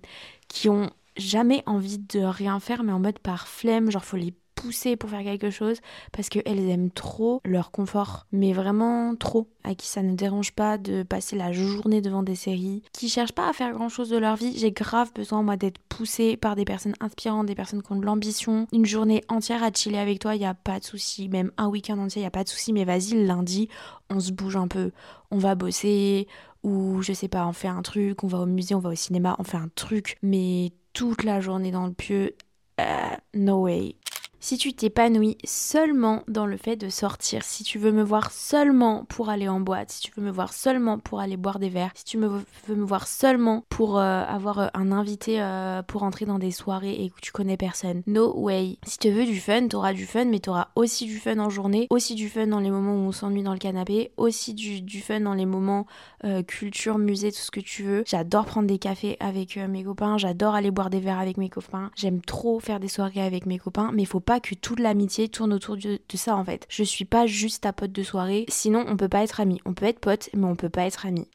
qui 0.48 0.68
ont 0.68 0.90
jamais 1.16 1.62
envie 1.66 1.98
de 1.98 2.20
rien 2.20 2.60
faire 2.60 2.82
mais 2.84 2.92
en 2.92 3.00
mode 3.00 3.18
par 3.18 3.48
flemme, 3.48 3.90
genre 3.90 4.04
faut 4.04 4.16
les 4.16 4.34
pousser 4.62 4.96
pour 4.96 5.10
faire 5.10 5.24
quelque 5.24 5.50
chose 5.50 5.78
parce 6.12 6.28
qu'elles 6.28 6.68
aiment 6.68 6.90
trop 6.90 7.40
leur 7.44 7.70
confort, 7.70 8.26
mais 8.32 8.52
vraiment 8.52 9.16
trop, 9.16 9.48
à 9.64 9.74
qui 9.74 9.88
ça 9.88 10.02
ne 10.02 10.14
dérange 10.14 10.52
pas 10.52 10.78
de 10.78 11.02
passer 11.02 11.36
la 11.36 11.52
journée 11.52 12.00
devant 12.00 12.22
des 12.22 12.36
séries, 12.36 12.82
qui 12.92 13.08
cherchent 13.08 13.32
pas 13.32 13.48
à 13.48 13.52
faire 13.52 13.72
grand 13.72 13.88
chose 13.88 14.08
de 14.08 14.16
leur 14.16 14.36
vie. 14.36 14.56
J'ai 14.56 14.70
grave 14.70 15.12
besoin, 15.14 15.42
moi, 15.42 15.56
d'être 15.56 15.78
poussée 15.88 16.36
par 16.36 16.54
des 16.54 16.64
personnes 16.64 16.94
inspirantes, 17.00 17.46
des 17.46 17.54
personnes 17.54 17.82
qui 17.82 17.92
ont 17.92 17.96
de 17.96 18.06
l'ambition. 18.06 18.66
Une 18.72 18.86
journée 18.86 19.24
entière 19.28 19.64
à 19.64 19.72
chiller 19.72 19.98
avec 19.98 20.20
toi, 20.20 20.36
il 20.36 20.42
y 20.42 20.46
a 20.46 20.54
pas 20.54 20.78
de 20.78 20.84
souci, 20.84 21.28
même 21.28 21.50
un 21.56 21.68
week-end 21.68 21.98
entier, 21.98 22.22
il 22.22 22.24
y 22.24 22.28
a 22.28 22.30
pas 22.30 22.44
de 22.44 22.48
souci, 22.48 22.72
mais 22.72 22.84
vas-y, 22.84 23.26
lundi, 23.26 23.68
on 24.10 24.20
se 24.20 24.30
bouge 24.32 24.56
un 24.56 24.68
peu, 24.68 24.92
on 25.30 25.38
va 25.38 25.54
bosser, 25.54 26.28
ou 26.62 27.02
je 27.02 27.12
sais 27.12 27.28
pas, 27.28 27.46
on 27.46 27.52
fait 27.52 27.68
un 27.68 27.82
truc, 27.82 28.24
on 28.24 28.26
va 28.28 28.38
au 28.38 28.46
musée, 28.46 28.74
on 28.74 28.80
va 28.80 28.90
au 28.90 28.94
cinéma, 28.94 29.36
on 29.38 29.44
fait 29.44 29.56
un 29.56 29.68
truc, 29.74 30.16
mais 30.22 30.72
toute 30.92 31.24
la 31.24 31.40
journée 31.40 31.70
dans 31.70 31.86
le 31.86 31.92
pieu, 31.92 32.36
euh, 32.80 33.16
no 33.34 33.62
way 33.62 33.96
si 34.42 34.58
tu 34.58 34.74
t'épanouis 34.74 35.38
seulement 35.44 36.24
dans 36.26 36.46
le 36.46 36.56
fait 36.56 36.74
de 36.74 36.88
sortir, 36.88 37.44
si 37.44 37.62
tu 37.62 37.78
veux 37.78 37.92
me 37.92 38.02
voir 38.02 38.32
seulement 38.32 39.04
pour 39.04 39.30
aller 39.30 39.48
en 39.48 39.60
boîte, 39.60 39.92
si 39.92 40.00
tu 40.00 40.10
veux 40.16 40.22
me 40.26 40.32
voir 40.32 40.52
seulement 40.52 40.98
pour 40.98 41.20
aller 41.20 41.36
boire 41.36 41.60
des 41.60 41.68
verres, 41.68 41.92
si 41.94 42.04
tu 42.04 42.18
veux 42.18 42.74
me 42.74 42.84
voir 42.84 43.06
seulement 43.06 43.64
pour 43.68 43.98
euh, 43.98 44.24
avoir 44.24 44.58
euh, 44.58 44.66
un 44.74 44.90
invité 44.90 45.40
euh, 45.40 45.82
pour 45.84 46.02
entrer 46.02 46.26
dans 46.26 46.40
des 46.40 46.50
soirées 46.50 47.04
et 47.04 47.10
que 47.10 47.20
tu 47.20 47.30
connais 47.30 47.56
personne, 47.56 48.02
no 48.08 48.36
way. 48.36 48.78
Si 48.84 48.98
tu 48.98 49.10
veux 49.10 49.24
du 49.24 49.38
fun, 49.38 49.68
t'auras 49.68 49.92
du 49.92 50.06
fun, 50.06 50.24
mais 50.24 50.40
t'auras 50.40 50.70
aussi 50.74 51.06
du 51.06 51.18
fun 51.18 51.38
en 51.38 51.48
journée, 51.48 51.86
aussi 51.90 52.16
du 52.16 52.28
fun 52.28 52.48
dans 52.48 52.58
les 52.58 52.72
moments 52.72 52.94
où 52.94 53.06
on 53.08 53.12
s'ennuie 53.12 53.44
dans 53.44 53.52
le 53.52 53.60
canapé, 53.60 54.10
aussi 54.16 54.54
du, 54.54 54.80
du 54.80 55.02
fun 55.02 55.20
dans 55.20 55.34
les 55.34 55.46
moments 55.46 55.86
culture, 56.46 56.98
musée, 56.98 57.32
tout 57.32 57.38
ce 57.38 57.50
que 57.50 57.58
tu 57.58 57.82
veux. 57.82 58.04
J'adore 58.06 58.44
prendre 58.46 58.68
des 58.68 58.78
cafés 58.78 59.16
avec 59.18 59.56
mes 59.56 59.82
copains, 59.82 60.18
j'adore 60.18 60.54
aller 60.54 60.70
boire 60.70 60.88
des 60.88 61.00
verres 61.00 61.18
avec 61.18 61.36
mes 61.36 61.48
copains, 61.48 61.90
j'aime 61.96 62.20
trop 62.20 62.60
faire 62.60 62.78
des 62.78 62.86
soirées 62.86 63.22
avec 63.22 63.44
mes 63.44 63.58
copains, 63.58 63.90
mais 63.92 64.04
faut 64.04 64.20
pas 64.20 64.31
que 64.40 64.54
toute 64.54 64.80
l'amitié 64.80 65.28
tourne 65.28 65.52
autour 65.52 65.76
de, 65.76 65.98
ça 66.14 66.36
en 66.36 66.44
fait. 66.44 66.66
Je 66.68 66.84
suis 66.84 67.04
pas 67.04 67.26
juste 67.26 67.62
ta 67.62 67.72
pote 67.72 67.92
de 67.92 68.02
soirée, 68.02 68.44
sinon 68.48 68.84
on 68.86 68.96
peut 68.96 69.08
pas 69.08 69.22
être 69.22 69.40
amis. 69.40 69.60
On 69.64 69.74
peut 69.74 69.86
être 69.86 70.00
pote, 70.00 70.30
mais 70.34 70.46
on 70.46 70.56
peut 70.56 70.68
pas 70.68 70.84
être 70.84 71.06
amis. 71.06 71.28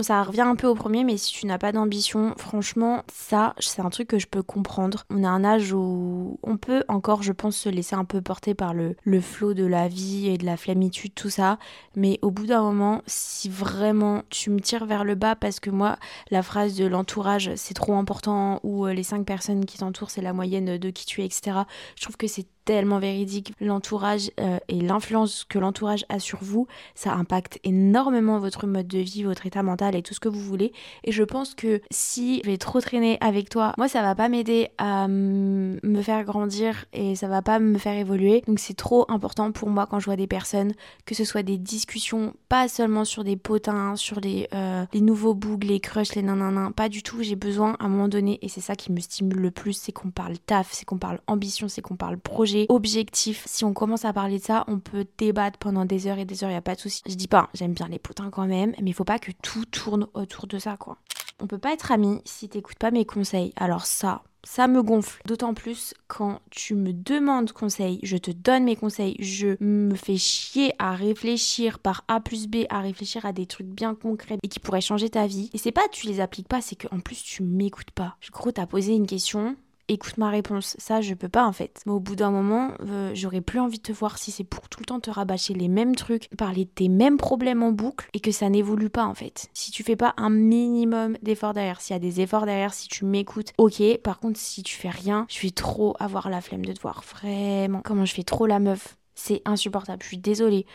Ça 0.00 0.22
revient 0.22 0.40
un 0.40 0.56
peu 0.56 0.66
au 0.66 0.74
premier, 0.74 1.04
mais 1.04 1.16
si 1.18 1.32
tu 1.32 1.46
n'as 1.46 1.58
pas 1.58 1.70
d'ambition, 1.70 2.34
franchement, 2.38 3.02
ça, 3.12 3.54
c'est 3.58 3.82
un 3.82 3.90
truc 3.90 4.08
que 4.08 4.18
je 4.18 4.26
peux 4.26 4.42
comprendre. 4.42 5.04
On 5.10 5.22
a 5.22 5.28
un 5.28 5.44
âge 5.44 5.72
où 5.72 6.38
on 6.42 6.56
peut 6.56 6.82
encore, 6.88 7.22
je 7.22 7.32
pense, 7.32 7.56
se 7.56 7.68
laisser 7.68 7.94
un 7.94 8.04
peu 8.04 8.22
porter 8.22 8.54
par 8.54 8.72
le, 8.72 8.96
le 9.04 9.20
flot 9.20 9.54
de 9.54 9.66
la 9.66 9.88
vie 9.88 10.28
et 10.28 10.38
de 10.38 10.46
la 10.46 10.56
flamitude, 10.56 11.14
tout 11.14 11.30
ça. 11.30 11.58
Mais 11.94 12.18
au 12.22 12.30
bout 12.30 12.46
d'un 12.46 12.62
moment, 12.62 13.02
si 13.06 13.48
vraiment 13.48 14.22
tu 14.30 14.50
me 14.50 14.60
tires 14.60 14.86
vers 14.86 15.04
le 15.04 15.14
bas, 15.14 15.36
parce 15.36 15.60
que 15.60 15.70
moi, 15.70 15.98
la 16.30 16.42
phrase 16.42 16.74
de 16.74 16.86
l'entourage, 16.86 17.50
c'est 17.56 17.74
trop 17.74 17.94
important, 17.94 18.60
ou 18.62 18.86
euh, 18.86 18.94
les 18.94 19.02
cinq 19.02 19.26
personnes 19.26 19.66
qui 19.66 19.78
t'entourent, 19.78 20.10
c'est 20.10 20.22
la 20.22 20.32
moyenne 20.32 20.78
de 20.78 20.90
qui 20.90 21.06
tu 21.06 21.20
es, 21.20 21.26
etc. 21.26 21.58
Je 21.96 22.02
trouve 22.02 22.16
que 22.16 22.26
c'est 22.26 22.46
tellement 22.64 22.98
véridique. 22.98 23.52
L'entourage 23.60 24.30
euh, 24.40 24.58
et 24.68 24.80
l'influence 24.80 25.44
que 25.48 25.58
l'entourage 25.58 26.04
a 26.08 26.18
sur 26.18 26.38
vous, 26.42 26.66
ça 26.94 27.12
impacte 27.14 27.58
énormément 27.64 28.38
votre 28.38 28.66
mode 28.66 28.86
de 28.86 28.98
vie, 28.98 29.24
votre 29.24 29.46
état 29.46 29.62
mental 29.62 29.94
et 29.94 30.02
tout 30.02 30.14
ce 30.14 30.20
que 30.20 30.28
vous 30.28 30.40
voulez. 30.40 30.72
Et 31.04 31.12
je 31.12 31.22
pense 31.22 31.54
que 31.54 31.80
si 31.90 32.40
je 32.44 32.50
vais 32.50 32.58
trop 32.58 32.80
traîner 32.80 33.18
avec 33.20 33.48
toi, 33.48 33.72
moi 33.78 33.88
ça 33.88 34.02
va 34.02 34.14
pas 34.14 34.28
m'aider 34.28 34.68
à 34.78 35.08
me 35.08 36.02
faire 36.02 36.24
grandir 36.24 36.84
et 36.92 37.16
ça 37.16 37.28
va 37.28 37.42
pas 37.42 37.58
me 37.58 37.78
faire 37.78 37.98
évoluer. 37.98 38.42
Donc 38.46 38.58
c'est 38.58 38.76
trop 38.76 39.04
important 39.08 39.52
pour 39.52 39.68
moi 39.68 39.86
quand 39.86 39.98
je 39.98 40.06
vois 40.06 40.16
des 40.16 40.26
personnes, 40.26 40.72
que 41.06 41.14
ce 41.14 41.24
soit 41.24 41.42
des 41.42 41.58
discussions, 41.58 42.34
pas 42.48 42.68
seulement 42.68 43.04
sur 43.04 43.24
des 43.24 43.36
potins, 43.36 43.96
sur 43.96 44.20
les, 44.20 44.48
euh, 44.54 44.84
les 44.92 45.00
nouveaux 45.00 45.34
bougs, 45.34 45.64
les 45.64 45.80
crushs, 45.80 46.14
les 46.14 46.22
nanana, 46.22 46.70
pas 46.74 46.88
du 46.88 47.02
tout. 47.02 47.22
J'ai 47.22 47.36
besoin 47.36 47.76
à 47.78 47.84
un 47.84 47.88
moment 47.88 48.08
donné, 48.08 48.38
et 48.42 48.48
c'est 48.48 48.60
ça 48.60 48.76
qui 48.76 48.92
me 48.92 49.00
stimule 49.00 49.38
le 49.38 49.50
plus, 49.50 49.72
c'est 49.72 49.92
qu'on 49.92 50.10
parle 50.10 50.38
taf, 50.38 50.72
c'est 50.72 50.84
qu'on 50.84 50.98
parle 50.98 51.20
ambition, 51.26 51.68
c'est 51.68 51.82
qu'on 51.82 51.96
parle 51.96 52.18
projet 52.18 52.51
objectif. 52.68 53.44
Si 53.46 53.64
on 53.64 53.72
commence 53.72 54.04
à 54.04 54.12
parler 54.12 54.38
de 54.38 54.44
ça, 54.44 54.64
on 54.68 54.78
peut 54.78 55.06
débattre 55.18 55.58
pendant 55.58 55.84
des 55.84 56.06
heures 56.06 56.18
et 56.18 56.24
des 56.24 56.44
heures, 56.44 56.50
il 56.50 56.54
y 56.54 56.56
a 56.56 56.62
pas 56.62 56.74
de 56.74 56.80
souci. 56.80 57.02
Je 57.06 57.14
dis 57.14 57.28
pas, 57.28 57.48
j'aime 57.54 57.74
bien 57.74 57.88
les 57.88 57.98
potins 57.98 58.30
quand 58.30 58.46
même, 58.46 58.74
mais 58.80 58.90
il 58.90 58.94
faut 58.94 59.04
pas 59.04 59.18
que 59.18 59.32
tout 59.42 59.64
tourne 59.66 60.06
autour 60.14 60.46
de 60.46 60.58
ça 60.58 60.76
quoi. 60.76 60.98
On 61.40 61.46
peut 61.46 61.58
pas 61.58 61.72
être 61.72 61.90
amis 61.90 62.20
si 62.24 62.48
t'écoutes 62.48 62.78
pas 62.78 62.90
mes 62.90 63.04
conseils. 63.04 63.52
Alors 63.56 63.84
ça, 63.84 64.22
ça 64.44 64.68
me 64.68 64.82
gonfle. 64.82 65.22
D'autant 65.26 65.54
plus 65.54 65.94
quand 66.08 66.40
tu 66.50 66.74
me 66.74 66.92
demandes 66.92 67.52
conseil, 67.52 67.98
je 68.02 68.16
te 68.16 68.30
donne 68.30 68.64
mes 68.64 68.76
conseils, 68.76 69.16
je 69.18 69.56
me 69.60 69.94
fais 69.94 70.16
chier 70.16 70.72
à 70.78 70.94
réfléchir 70.94 71.78
par 71.78 72.04
A 72.08 72.20
plus 72.20 72.48
B, 72.48 72.64
à 72.68 72.80
réfléchir 72.80 73.26
à 73.26 73.32
des 73.32 73.46
trucs 73.46 73.66
bien 73.66 73.94
concrets 73.94 74.38
et 74.42 74.48
qui 74.48 74.60
pourraient 74.60 74.80
changer 74.80 75.10
ta 75.10 75.26
vie. 75.26 75.50
Et 75.52 75.58
c'est 75.58 75.72
pas 75.72 75.88
tu 75.90 76.06
les 76.06 76.20
appliques 76.20 76.48
pas, 76.48 76.60
c'est 76.60 76.76
qu'en 76.76 77.00
plus 77.00 77.22
tu 77.22 77.42
m'écoutes 77.42 77.92
pas. 77.92 78.16
Gros, 78.32 78.52
t'as 78.52 78.66
posé 78.66 78.94
une 78.94 79.06
question, 79.06 79.56
écoute 79.88 80.16
ma 80.18 80.30
réponse. 80.30 80.76
Ça, 80.78 81.00
je 81.00 81.14
peux 81.14 81.28
pas 81.28 81.44
en 81.44 81.52
fait. 81.52 81.80
Mais 81.86 81.92
au 81.92 82.00
bout 82.00 82.16
d'un 82.16 82.30
moment, 82.30 82.72
euh, 82.88 83.12
j'aurais 83.14 83.40
plus 83.40 83.58
envie 83.58 83.78
de 83.78 83.82
te 83.82 83.92
voir 83.92 84.18
si 84.18 84.30
c'est 84.30 84.44
pour 84.44 84.68
tout 84.68 84.80
le 84.80 84.86
temps 84.86 85.00
te 85.00 85.10
rabâcher 85.10 85.54
les 85.54 85.68
mêmes 85.68 85.94
trucs, 85.94 86.28
parler 86.36 86.64
de 86.64 86.70
tes 86.70 86.88
mêmes 86.88 87.16
problèmes 87.16 87.62
en 87.62 87.72
boucle 87.72 88.08
et 88.14 88.20
que 88.20 88.32
ça 88.32 88.48
n'évolue 88.48 88.90
pas 88.90 89.04
en 89.04 89.14
fait. 89.14 89.48
Si 89.54 89.70
tu 89.70 89.82
fais 89.82 89.96
pas 89.96 90.14
un 90.16 90.30
minimum 90.30 91.16
d'efforts 91.22 91.54
derrière, 91.54 91.80
s'il 91.80 91.94
y 91.94 91.96
a 91.96 92.00
des 92.00 92.20
efforts 92.20 92.46
derrière, 92.46 92.74
si 92.74 92.88
tu 92.88 93.04
m'écoutes, 93.04 93.52
ok. 93.58 93.82
Par 94.02 94.18
contre, 94.18 94.38
si 94.38 94.62
tu 94.62 94.76
fais 94.76 94.90
rien, 94.90 95.26
je 95.28 95.40
vais 95.40 95.50
trop 95.50 95.94
avoir 95.98 96.30
la 96.30 96.40
flemme 96.40 96.64
de 96.64 96.72
te 96.72 96.80
voir. 96.80 97.02
Vraiment. 97.02 97.80
Comment 97.84 98.04
je 98.04 98.14
fais 98.14 98.24
trop 98.24 98.46
la 98.46 98.58
meuf? 98.58 98.96
C'est 99.14 99.42
insupportable. 99.44 100.02
Je 100.02 100.08
suis 100.08 100.18
désolée. 100.18 100.66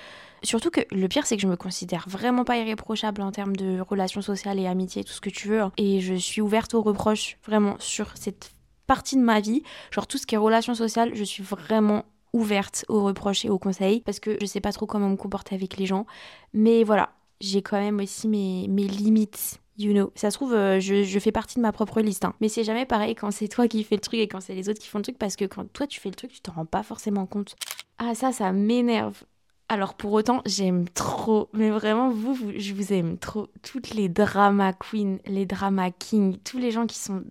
Surtout 0.44 0.70
que 0.70 0.82
le 0.92 1.08
pire, 1.08 1.26
c'est 1.26 1.36
que 1.36 1.42
je 1.42 1.48
me 1.48 1.56
considère 1.56 2.06
vraiment 2.08 2.44
pas 2.44 2.58
irréprochable 2.58 3.22
en 3.22 3.32
termes 3.32 3.56
de 3.56 3.80
relations 3.80 4.22
sociales 4.22 4.60
et 4.60 4.68
amitié, 4.68 5.04
tout 5.04 5.14
ce 5.14 5.22
que 5.22 5.30
tu 5.30 5.48
veux. 5.48 5.62
Hein. 5.62 5.72
Et 5.78 6.00
je 6.00 6.14
suis 6.14 6.42
ouverte 6.42 6.74
aux 6.76 6.82
reproches, 6.82 7.38
vraiment, 7.46 7.76
sur 7.80 8.16
cette 8.16 8.52
partie 8.88 9.16
de 9.16 9.22
ma 9.22 9.40
vie. 9.40 9.64
Genre 9.92 10.08
tout 10.08 10.18
ce 10.18 10.26
qui 10.26 10.36
est 10.36 10.40
relations 10.40 10.76
sociales, 10.76 11.12
je 11.14 11.24
suis 11.24 11.44
vraiment 11.44 12.06
ouverte 12.34 12.86
aux 12.88 13.04
reproches 13.04 13.46
et 13.46 13.50
aux 13.50 13.60
conseils 13.60 14.02
parce 14.02 14.20
que 14.20 14.38
je 14.42 14.46
sais 14.46 14.62
pas 14.62 14.72
trop 14.72 14.86
comment 14.86 15.10
me 15.10 15.16
comporter 15.16 15.56
avec 15.56 15.78
les 15.78 15.86
gens. 15.86 16.06
Mais 16.54 16.84
voilà, 16.84 17.12
j'ai 17.40 17.62
quand 17.62 17.80
même 17.80 18.00
aussi 18.00 18.28
mes, 18.28 18.68
mes 18.68 18.88
limites. 18.88 19.60
You 19.78 19.94
know, 19.94 20.12
ça 20.16 20.32
se 20.32 20.38
trouve, 20.38 20.54
euh, 20.54 20.80
je, 20.80 21.04
je, 21.04 21.20
fais 21.20 21.32
partie 21.32 21.58
de 21.58 21.62
ma 21.62 21.72
propre 21.72 22.02
liste. 22.02 22.26
Hein. 22.26 22.34
Mais 22.42 22.50
c'est 22.50 22.64
jamais 22.64 22.88
pareil 22.88 23.14
quand 23.14 23.30
c'est 23.30 23.48
toi 23.48 23.68
qui 23.68 23.84
fais 23.84 23.96
le 23.96 24.02
truc 24.02 24.20
et 24.20 24.28
quand 24.28 24.42
c'est 24.42 24.56
les 24.56 24.70
autres 24.70 24.80
qui 24.80 24.88
font 24.88 24.98
le 24.98 25.04
truc 25.04 25.20
parce 25.20 25.36
que 25.36 25.46
quand 25.46 25.72
toi 25.72 25.86
tu 25.86 26.00
fais 26.00 26.10
le 26.10 26.16
truc, 26.16 26.32
tu 26.32 26.42
t'en 26.42 26.54
rends 26.54 26.66
pas 26.66 26.82
forcément 26.82 27.28
compte. 27.28 27.56
Ah, 28.00 28.16
ça, 28.16 28.32
ça 28.32 28.52
m'énerve. 28.52 29.24
Alors 29.70 29.94
pour 29.96 30.14
autant, 30.14 30.42
j'aime 30.46 30.88
trop, 30.90 31.50
mais 31.54 31.70
vraiment, 31.70 32.10
vous, 32.10 32.34
vous, 32.34 32.52
je 32.56 32.74
vous 32.74 32.94
aime 32.94 33.18
trop. 33.18 33.50
Toutes 33.62 33.94
les 33.94 34.10
drama 34.10 34.74
queens, 34.74 35.18
les 35.26 35.46
drama 35.46 35.92
kings, 35.92 36.38
tous 36.44 36.58
les 36.58 36.72
gens 36.72 36.88
qui 36.88 36.98
sont 36.98 37.24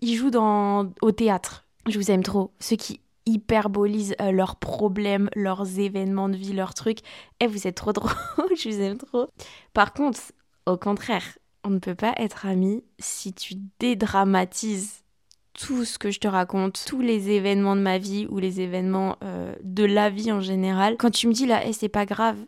ils 0.00 0.16
jouent 0.16 0.30
dans, 0.30 0.92
au 1.02 1.12
théâtre. 1.12 1.66
Je 1.88 1.98
vous 1.98 2.10
aime 2.10 2.22
trop. 2.22 2.52
Ceux 2.58 2.76
qui 2.76 3.00
hyperbolisent 3.26 4.16
euh, 4.20 4.32
leurs 4.32 4.56
problèmes, 4.56 5.30
leurs 5.34 5.78
événements 5.78 6.28
de 6.28 6.36
vie, 6.36 6.52
leurs 6.52 6.74
trucs. 6.74 7.00
Eh, 7.40 7.46
vous 7.46 7.66
êtes 7.66 7.76
trop 7.76 7.92
drôle, 7.92 8.12
je 8.56 8.68
vous 8.68 8.80
aime 8.80 8.98
trop. 8.98 9.28
Par 9.72 9.92
contre, 9.92 10.20
au 10.66 10.76
contraire, 10.76 11.38
on 11.64 11.70
ne 11.70 11.78
peut 11.78 11.94
pas 11.94 12.14
être 12.16 12.46
amis 12.46 12.82
si 12.98 13.32
tu 13.32 13.54
dédramatises 13.78 15.02
tout 15.52 15.84
ce 15.84 15.98
que 15.98 16.10
je 16.10 16.20
te 16.20 16.28
raconte, 16.28 16.82
tous 16.86 17.00
les 17.00 17.30
événements 17.30 17.76
de 17.76 17.82
ma 17.82 17.98
vie 17.98 18.26
ou 18.30 18.38
les 18.38 18.60
événements 18.60 19.16
euh, 19.22 19.54
de 19.62 19.84
la 19.84 20.08
vie 20.08 20.32
en 20.32 20.40
général. 20.40 20.96
Quand 20.96 21.10
tu 21.10 21.28
me 21.28 21.32
dis 21.32 21.46
là, 21.46 21.66
eh, 21.66 21.72
c'est 21.72 21.88
pas 21.88 22.06
grave, 22.06 22.38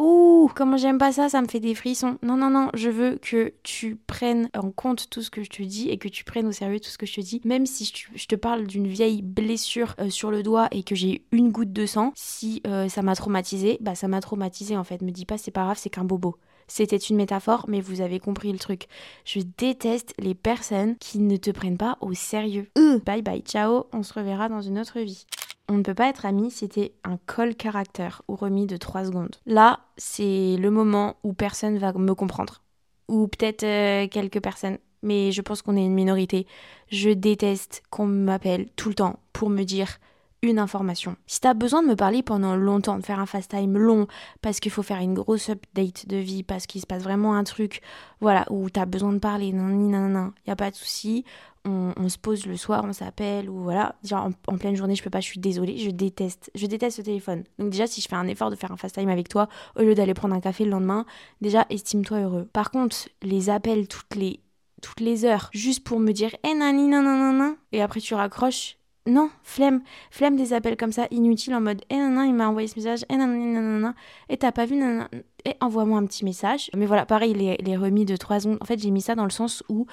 Ouh, 0.00 0.50
comment 0.54 0.78
j'aime 0.78 0.96
pas 0.96 1.12
ça, 1.12 1.28
ça 1.28 1.42
me 1.42 1.46
fait 1.46 1.60
des 1.60 1.74
frissons. 1.74 2.16
Non, 2.22 2.34
non, 2.34 2.48
non, 2.48 2.70
je 2.72 2.88
veux 2.88 3.18
que 3.20 3.52
tu 3.62 3.96
prennes 4.06 4.48
en 4.56 4.70
compte 4.70 5.10
tout 5.10 5.20
ce 5.20 5.28
que 5.28 5.42
je 5.42 5.50
te 5.50 5.62
dis 5.62 5.90
et 5.90 5.98
que 5.98 6.08
tu 6.08 6.24
prennes 6.24 6.46
au 6.46 6.52
sérieux 6.52 6.80
tout 6.80 6.88
ce 6.88 6.96
que 6.96 7.04
je 7.04 7.12
te 7.12 7.20
dis. 7.20 7.42
Même 7.44 7.66
si 7.66 7.92
je 8.14 8.26
te 8.26 8.34
parle 8.34 8.66
d'une 8.66 8.86
vieille 8.86 9.20
blessure 9.20 9.94
euh, 10.00 10.08
sur 10.08 10.30
le 10.30 10.42
doigt 10.42 10.68
et 10.70 10.84
que 10.84 10.94
j'ai 10.94 11.26
une 11.32 11.52
goutte 11.52 11.74
de 11.74 11.84
sang, 11.84 12.12
si 12.16 12.62
euh, 12.66 12.88
ça 12.88 13.02
m'a 13.02 13.14
traumatisé, 13.14 13.76
bah 13.82 13.94
ça 13.94 14.08
m'a 14.08 14.22
traumatisé 14.22 14.74
en 14.74 14.84
fait. 14.84 15.02
Me 15.02 15.10
dis 15.10 15.26
pas 15.26 15.36
c'est 15.36 15.50
pas 15.50 15.64
grave, 15.64 15.78
c'est 15.78 15.90
qu'un 15.90 16.04
bobo. 16.04 16.36
C'était 16.66 16.96
une 16.96 17.16
métaphore, 17.16 17.66
mais 17.68 17.82
vous 17.82 18.00
avez 18.00 18.20
compris 18.20 18.52
le 18.52 18.58
truc. 18.58 18.86
Je 19.26 19.40
déteste 19.58 20.14
les 20.18 20.34
personnes 20.34 20.96
qui 20.96 21.18
ne 21.18 21.36
te 21.36 21.50
prennent 21.50 21.76
pas 21.76 21.98
au 22.00 22.14
sérieux. 22.14 22.70
Euh. 22.78 23.00
Bye 23.04 23.20
bye, 23.20 23.42
ciao, 23.42 23.84
on 23.92 24.02
se 24.02 24.14
reverra 24.14 24.48
dans 24.48 24.62
une 24.62 24.78
autre 24.78 25.00
vie 25.00 25.26
on 25.70 25.78
ne 25.78 25.82
peut 25.82 25.94
pas 25.94 26.08
être 26.08 26.26
amis 26.26 26.50
si 26.50 26.68
t'es 26.68 26.92
un 27.04 27.16
call 27.16 27.54
caractère 27.54 28.22
ou 28.26 28.34
remis 28.34 28.66
de 28.66 28.76
3 28.76 29.04
secondes. 29.04 29.36
Là, 29.46 29.78
c'est 29.96 30.56
le 30.58 30.70
moment 30.70 31.16
où 31.22 31.32
personne 31.32 31.78
va 31.78 31.92
me 31.92 32.14
comprendre. 32.14 32.62
Ou 33.06 33.28
peut-être 33.28 33.62
euh, 33.62 34.08
quelques 34.08 34.42
personnes. 34.42 34.78
Mais 35.02 35.30
je 35.30 35.40
pense 35.40 35.62
qu'on 35.62 35.76
est 35.76 35.84
une 35.84 35.94
minorité. 35.94 36.46
Je 36.90 37.10
déteste 37.10 37.82
qu'on 37.88 38.06
m'appelle 38.06 38.68
tout 38.74 38.88
le 38.88 38.96
temps 38.96 39.20
pour 39.32 39.48
me 39.48 39.62
dire 39.62 39.98
une 40.42 40.58
information. 40.58 41.16
Si 41.26 41.40
t'as 41.40 41.54
besoin 41.54 41.82
de 41.82 41.88
me 41.88 41.96
parler 41.96 42.22
pendant 42.22 42.56
longtemps, 42.56 42.98
de 42.98 43.04
faire 43.04 43.20
un 43.20 43.26
fast 43.26 43.50
time 43.50 43.76
long, 43.76 44.06
parce 44.40 44.60
qu'il 44.60 44.72
faut 44.72 44.82
faire 44.82 45.00
une 45.00 45.14
grosse 45.14 45.50
update 45.50 46.08
de 46.08 46.16
vie, 46.16 46.42
parce 46.42 46.66
qu'il 46.66 46.80
se 46.80 46.86
passe 46.86 47.02
vraiment 47.02 47.34
un 47.34 47.44
truc, 47.44 47.82
voilà, 48.20 48.46
où 48.50 48.70
t'as 48.70 48.86
besoin 48.86 49.12
de 49.12 49.18
parler, 49.18 49.52
non, 49.52 49.64
non, 49.64 50.08
non, 50.08 50.32
y 50.46 50.50
a 50.50 50.56
pas 50.56 50.70
de 50.70 50.76
souci 50.76 51.24
on, 51.64 52.08
se 52.08 52.18
pose 52.18 52.46
le 52.46 52.56
soir, 52.56 52.84
on 52.86 52.92
s'appelle, 52.92 53.50
ou 53.50 53.62
voilà. 53.62 53.94
En, 54.12 54.56
pleine 54.56 54.76
journée, 54.76 54.94
je 54.94 55.02
peux 55.02 55.10
pas, 55.10 55.20
je 55.20 55.26
suis 55.26 55.40
désolée, 55.40 55.76
je 55.76 55.90
déteste, 55.90 56.50
je 56.54 56.66
déteste 56.66 56.98
ce 56.98 57.02
téléphone. 57.02 57.44
Donc 57.58 57.70
déjà, 57.70 57.86
si 57.86 58.00
je 58.00 58.08
fais 58.08 58.16
un 58.16 58.26
effort 58.26 58.50
de 58.50 58.56
faire 58.56 58.72
un 58.72 58.76
fast 58.76 58.94
time 58.96 59.08
avec 59.08 59.28
toi, 59.28 59.48
au 59.76 59.82
lieu 59.82 59.94
d'aller 59.94 60.14
prendre 60.14 60.34
un 60.34 60.40
café 60.40 60.64
le 60.64 60.70
lendemain, 60.70 61.04
déjà, 61.40 61.66
estime-toi 61.70 62.20
heureux. 62.20 62.48
Par 62.52 62.70
contre, 62.70 62.96
les 63.22 63.50
appels 63.50 63.88
toutes 63.88 64.14
les, 64.14 64.40
toutes 64.80 65.00
les 65.00 65.24
heures, 65.24 65.50
juste 65.52 65.84
pour 65.84 66.00
me 66.00 66.12
dire, 66.12 66.34
eh 66.44 66.54
nani, 66.54 66.88
nanana, 66.88 67.54
et 67.72 67.82
après 67.82 68.00
tu 68.00 68.14
raccroches, 68.14 68.76
non, 69.10 69.30
flemme, 69.42 69.82
flemme 70.10 70.36
des 70.36 70.52
appels 70.52 70.76
comme 70.76 70.92
ça, 70.92 71.06
inutiles, 71.10 71.54
en 71.54 71.60
mode, 71.60 71.82
eh 71.90 71.96
nanana, 71.96 72.26
il 72.26 72.34
m'a 72.34 72.48
envoyé 72.48 72.68
ce 72.68 72.76
message, 72.76 73.04
eh 73.08 73.16
nanana, 73.16 73.60
nanana, 73.60 73.94
et 74.28 74.36
t'as 74.36 74.52
pas 74.52 74.66
vu, 74.66 74.76
nanana, 74.76 75.08
et 75.44 75.54
envoie-moi 75.60 75.98
un 75.98 76.06
petit 76.06 76.24
message. 76.24 76.70
Mais 76.76 76.86
voilà, 76.86 77.06
pareil, 77.06 77.34
les, 77.34 77.56
les 77.56 77.76
remis 77.76 78.04
de 78.04 78.16
3 78.16 78.40
secondes, 78.40 78.58
en 78.60 78.64
fait, 78.64 78.78
j'ai 78.78 78.90
mis 78.90 79.00
ça 79.00 79.14
dans 79.14 79.24
le 79.24 79.30
sens 79.30 79.62
où 79.68 79.86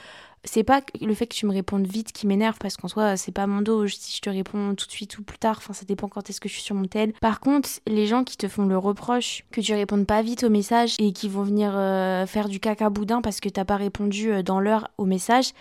c'est 0.44 0.64
pas 0.64 0.82
le 1.02 1.14
fait 1.14 1.28
que 1.28 1.36
tu 1.36 1.46
me 1.46 1.52
répondes 1.52 1.86
vite 1.86 2.12
qui 2.12 2.26
m'énerve 2.28 2.58
parce 2.60 2.78
qu'en 2.78 2.88
soi 2.88 3.18
c'est 3.18 3.32
pas 3.32 3.48
mon 3.48 3.62
dos. 3.62 3.88
Si 3.88 4.16
je 4.16 4.22
te 4.22 4.30
réponds 4.30 4.76
tout 4.76 4.88
de 4.88 4.92
suite 4.92 5.18
ou 5.18 5.24
plus 5.24 5.38
tard 5.38 5.56
enfin 5.58 5.74
ça 5.74 5.86
dépend 5.86 6.08
quand 6.08 6.30
est-ce 6.30 6.42
que 6.42 6.50
je 6.50 6.54
suis 6.54 6.64
sur 6.64 6.76
mon 6.76 6.86
tel. 6.86 7.14
Par 7.14 7.40
contre 7.40 7.70
les 7.86 8.06
gens 8.06 8.24
qui 8.24 8.38
te 8.38 8.48
font 8.48 8.66
le 8.66 8.78
reproche 8.78 9.44
que 9.52 9.62
tu 9.62 9.74
répondes 9.74 10.06
pas 10.06 10.22
vite 10.22 10.44
au 10.44 10.50
message 10.50 10.96
et 11.00 11.12
qui 11.12 11.30
vont 11.30 11.44
venir 11.44 11.74
euh, 11.76 12.26
faire 12.26 12.50
du 12.50 12.60
caca 12.60 12.90
boudin 12.90 13.22
parce 13.22 13.40
que 13.40 13.50
t'as 13.50 13.66
pas 13.66 13.76
répondu 13.76 14.32
euh, 14.32 14.44
dans 14.44 14.60
l'heure 14.60 14.90
au 14.98 15.06
message 15.06 15.52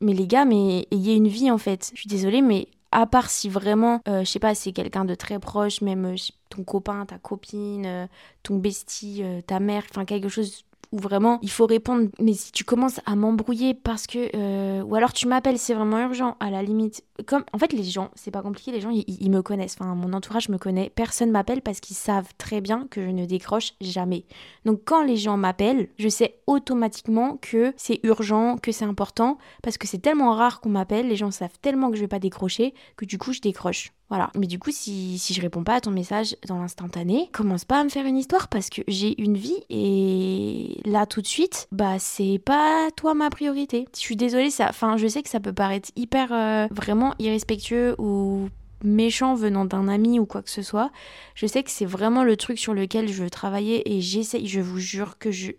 mais 0.00 0.14
les 0.14 0.26
gars 0.26 0.44
mais 0.44 0.86
ayez 0.90 1.14
une 1.14 1.28
vie 1.28 1.50
en 1.50 1.58
fait. 1.58 1.90
Je 1.94 2.00
suis 2.00 2.08
désolée 2.08 2.42
mais 2.42 2.68
à 2.92 3.06
part 3.06 3.30
si 3.30 3.48
vraiment, 3.48 4.00
euh, 4.08 4.20
je 4.20 4.30
sais 4.30 4.38
pas, 4.38 4.54
c'est 4.54 4.72
quelqu'un 4.72 5.04
de 5.04 5.14
très 5.14 5.38
proche, 5.38 5.80
même 5.80 6.14
ton 6.48 6.62
copain, 6.64 7.06
ta 7.06 7.18
copine, 7.18 8.08
ton 8.42 8.56
bestie, 8.56 9.22
ta 9.46 9.58
mère, 9.58 9.84
enfin 9.90 10.04
quelque 10.04 10.28
chose 10.28 10.64
où 10.92 10.98
vraiment 10.98 11.38
il 11.42 11.50
faut 11.50 11.66
répondre. 11.66 12.08
Mais 12.20 12.34
si 12.34 12.52
tu 12.52 12.64
commences 12.64 13.00
à 13.06 13.16
m'embrouiller 13.16 13.74
parce 13.74 14.06
que. 14.06 14.30
Euh, 14.36 14.82
ou 14.82 14.94
alors 14.94 15.12
tu 15.12 15.26
m'appelles, 15.26 15.58
c'est 15.58 15.74
vraiment 15.74 15.98
urgent, 16.00 16.36
à 16.38 16.50
la 16.50 16.62
limite. 16.62 17.02
Comme, 17.26 17.44
en 17.52 17.58
fait, 17.58 17.72
les 17.72 17.84
gens, 17.84 18.10
c'est 18.14 18.30
pas 18.30 18.42
compliqué, 18.42 18.72
les 18.72 18.80
gens, 18.80 18.90
ils, 18.90 19.30
me 19.30 19.42
connaissent. 19.42 19.76
Enfin, 19.78 19.94
mon 19.94 20.12
entourage 20.12 20.48
me 20.48 20.58
connaît. 20.58 20.90
Personne 20.94 21.30
m'appelle 21.30 21.62
parce 21.62 21.80
qu'ils 21.80 21.96
savent 21.96 22.30
très 22.38 22.60
bien 22.60 22.86
que 22.90 23.04
je 23.04 23.10
ne 23.10 23.24
décroche 23.26 23.72
jamais. 23.80 24.24
Donc, 24.64 24.82
quand 24.84 25.02
les 25.02 25.16
gens 25.16 25.36
m'appellent, 25.36 25.88
je 25.98 26.08
sais 26.08 26.40
automatiquement 26.46 27.38
que 27.40 27.72
c'est 27.76 28.00
urgent, 28.02 28.58
que 28.58 28.72
c'est 28.72 28.84
important, 28.84 29.38
parce 29.62 29.78
que 29.78 29.86
c'est 29.86 29.98
tellement 29.98 30.34
rare 30.34 30.60
qu'on 30.60 30.70
m'appelle, 30.70 31.08
les 31.08 31.16
gens 31.16 31.30
savent 31.30 31.58
tellement 31.60 31.90
que 31.90 31.96
je 31.96 32.02
vais 32.02 32.08
pas 32.08 32.18
décrocher, 32.18 32.74
que 32.96 33.04
du 33.04 33.18
coup, 33.18 33.32
je 33.32 33.40
décroche. 33.40 33.92
Voilà. 34.12 34.28
Mais 34.36 34.46
du 34.46 34.58
coup, 34.58 34.70
si, 34.70 35.18
si 35.18 35.32
je 35.32 35.40
réponds 35.40 35.64
pas 35.64 35.76
à 35.76 35.80
ton 35.80 35.90
message 35.90 36.36
dans 36.46 36.58
l'instantané, 36.58 37.30
commence 37.32 37.64
pas 37.64 37.80
à 37.80 37.84
me 37.84 37.88
faire 37.88 38.04
une 38.04 38.18
histoire 38.18 38.48
parce 38.48 38.68
que 38.68 38.82
j'ai 38.86 39.18
une 39.18 39.38
vie 39.38 39.56
et 39.70 40.82
là 40.84 41.06
tout 41.06 41.22
de 41.22 41.26
suite, 41.26 41.66
bah 41.72 41.98
c'est 41.98 42.38
pas 42.38 42.90
toi 42.94 43.14
ma 43.14 43.30
priorité. 43.30 43.88
Je 43.94 44.00
suis 44.00 44.16
désolée, 44.16 44.50
ça, 44.50 44.66
enfin 44.68 44.98
je 44.98 45.06
sais 45.06 45.22
que 45.22 45.30
ça 45.30 45.40
peut 45.40 45.54
paraître 45.54 45.88
hyper 45.96 46.30
euh, 46.30 46.66
vraiment 46.70 47.11
irrespectueux 47.18 47.94
ou 47.98 48.48
méchant 48.84 49.34
venant 49.34 49.64
d'un 49.64 49.88
ami 49.88 50.18
ou 50.18 50.26
quoi 50.26 50.42
que 50.42 50.50
ce 50.50 50.62
soit. 50.62 50.90
Je 51.34 51.46
sais 51.46 51.62
que 51.62 51.70
c'est 51.70 51.86
vraiment 51.86 52.24
le 52.24 52.36
truc 52.36 52.58
sur 52.58 52.74
lequel 52.74 53.08
je 53.08 53.22
veux 53.22 53.30
travailler 53.30 53.94
et 53.94 54.00
j'essaye, 54.00 54.46
je 54.46 54.60
vous 54.60 54.78
jure 54.78 55.18
que 55.18 55.30
je, 55.30 55.52